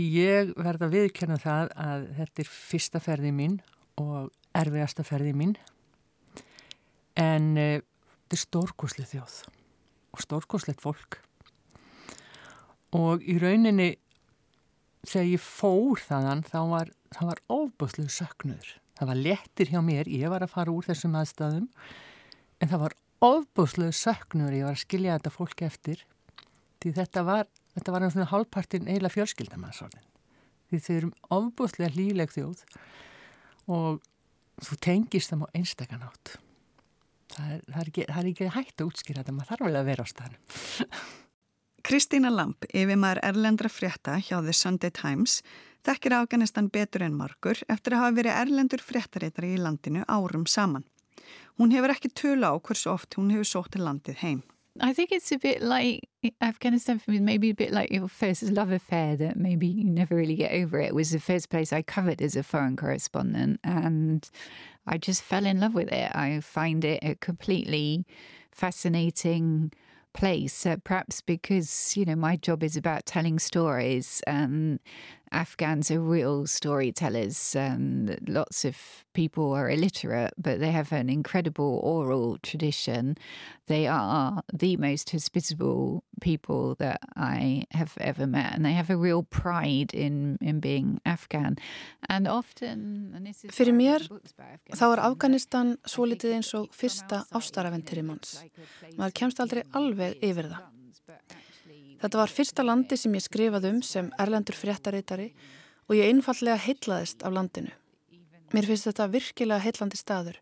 [0.00, 3.58] Ég verða að viðkjöna það að þetta er fyrsta ferði mín
[4.00, 5.56] og erfiðasta ferði mín.
[7.18, 9.40] En uh, þetta er stórkoslið þjóð
[10.10, 11.20] og stórkoslið fólk.
[12.96, 13.92] Og í rauninni
[15.06, 18.74] þegar ég fór þannan þá var, var ofbórslið söknur.
[18.98, 21.70] Það var lettir hjá mér, ég var að fara úr þessum aðstæðum
[22.60, 26.04] en það var ofbúsluðu söknur ég var að skilja þetta fólk eftir.
[26.80, 30.06] Því þetta var, þetta var svona hálfpartin eiginlega fjölskyldamansorðin
[30.70, 32.62] því þau eru ofbúslega hlýleg þjóð
[33.74, 34.00] og
[34.60, 36.36] þú tengist þeim á einstakanátt
[37.30, 39.80] það er, það, er ekki, það er ekki hægt að útskýra þetta, maður þarf vel
[39.80, 40.94] að vera á staðnum
[41.90, 45.40] Kristína Lamp, yfirmaður erlendra frétta hjá The Sunday Times
[45.86, 50.84] þekkir Afganistan betur en margur eftir að hafa verið erlendur fréttaritari í landinu árum saman.
[51.58, 54.42] Hún hefur ekki tölu á hversu oft hún hefur sótt til landið heim.
[54.78, 56.08] I think it's a bit like
[56.40, 60.14] Afghanistan for me, maybe a bit like your first love affair that maybe you never
[60.14, 60.78] really get over.
[60.80, 64.28] It was the first place I covered as a foreign correspondent, and
[64.86, 66.14] I just fell in love with it.
[66.14, 68.06] I find it a completely
[68.52, 69.72] fascinating
[70.12, 74.78] place, uh, perhaps because, you know, my job is about telling stories and
[75.32, 77.54] Afghans are real storytellers.
[77.54, 83.16] And lots of people are illiterate, but they have an incredible oral tradition.
[83.66, 88.96] They are the most hospitable people that I have ever met, and they have a
[88.96, 91.56] real pride in, in being Afghan.
[92.08, 94.06] And often, and this is Fyrir mér
[94.74, 98.40] þá er Afganistan svo litið eins og fyrsta ástarafentýri manns.
[98.98, 100.66] Maður kemst aldrei alveg yfir það.
[102.00, 105.30] Þetta var fyrsta landi sem ég skrifaði um sem erlendur fréttaritari
[105.88, 107.72] og ég einfallega heitlaðist af landinu.
[108.54, 110.38] Mér finnst þetta virkilega heitlandi staður,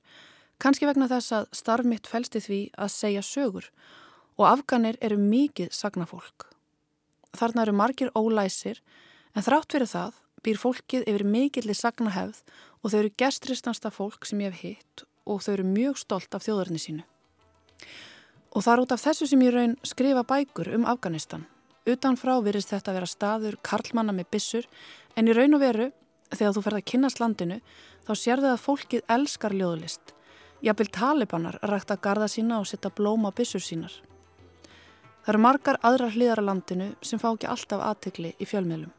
[0.62, 3.66] kannski vegna þess að starf mitt fælsti því að segja sögur
[4.38, 6.46] og afganir eru mikið sagnafólk.
[7.36, 8.80] Þarna eru margir ólæsir
[9.34, 12.40] en þrátt fyrir það býr fólkið yfir mikilli sagnahefð
[12.82, 16.46] og þau eru gestristansta fólk sem ég hef hitt og þau eru mjög stolt af
[16.46, 17.04] þjóðarni sínu.
[18.54, 21.46] Og það er út af þessu sem ég raun skrifa bækur um Afganistan.
[21.88, 24.68] Utanfrá virðist þetta að vera staður karlmanna með bissur
[25.16, 25.88] en í raun og veru,
[26.34, 27.58] þegar þú ferð að kynast landinu,
[28.04, 30.14] þá sérðu að fólkið elskar ljóðlist.
[30.64, 33.92] Jafnvel talibanar rægt að garda sína og setja blóma bissur sínar.
[35.22, 38.92] Það eru margar aðrar hlýðar að landinu sem fá ekki alltaf aðtegli í fjölmiðlum.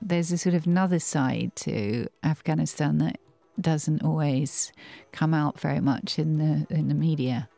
[0.00, 3.20] There's a sort of another side to Afghanistan that
[3.60, 4.72] doesn't always
[5.12, 7.48] come out very much in the, in the media.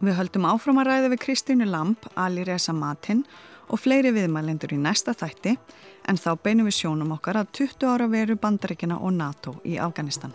[0.00, 3.20] Við höldum áfram að ræða við Kristínu Lamp, Ali Reza Matin
[3.68, 5.58] og fleiri viðmælendur í næsta þætti
[6.08, 10.32] en þá beinum við sjónum okkar að 20 ára veru bandaríkina og NATO í Afganistan.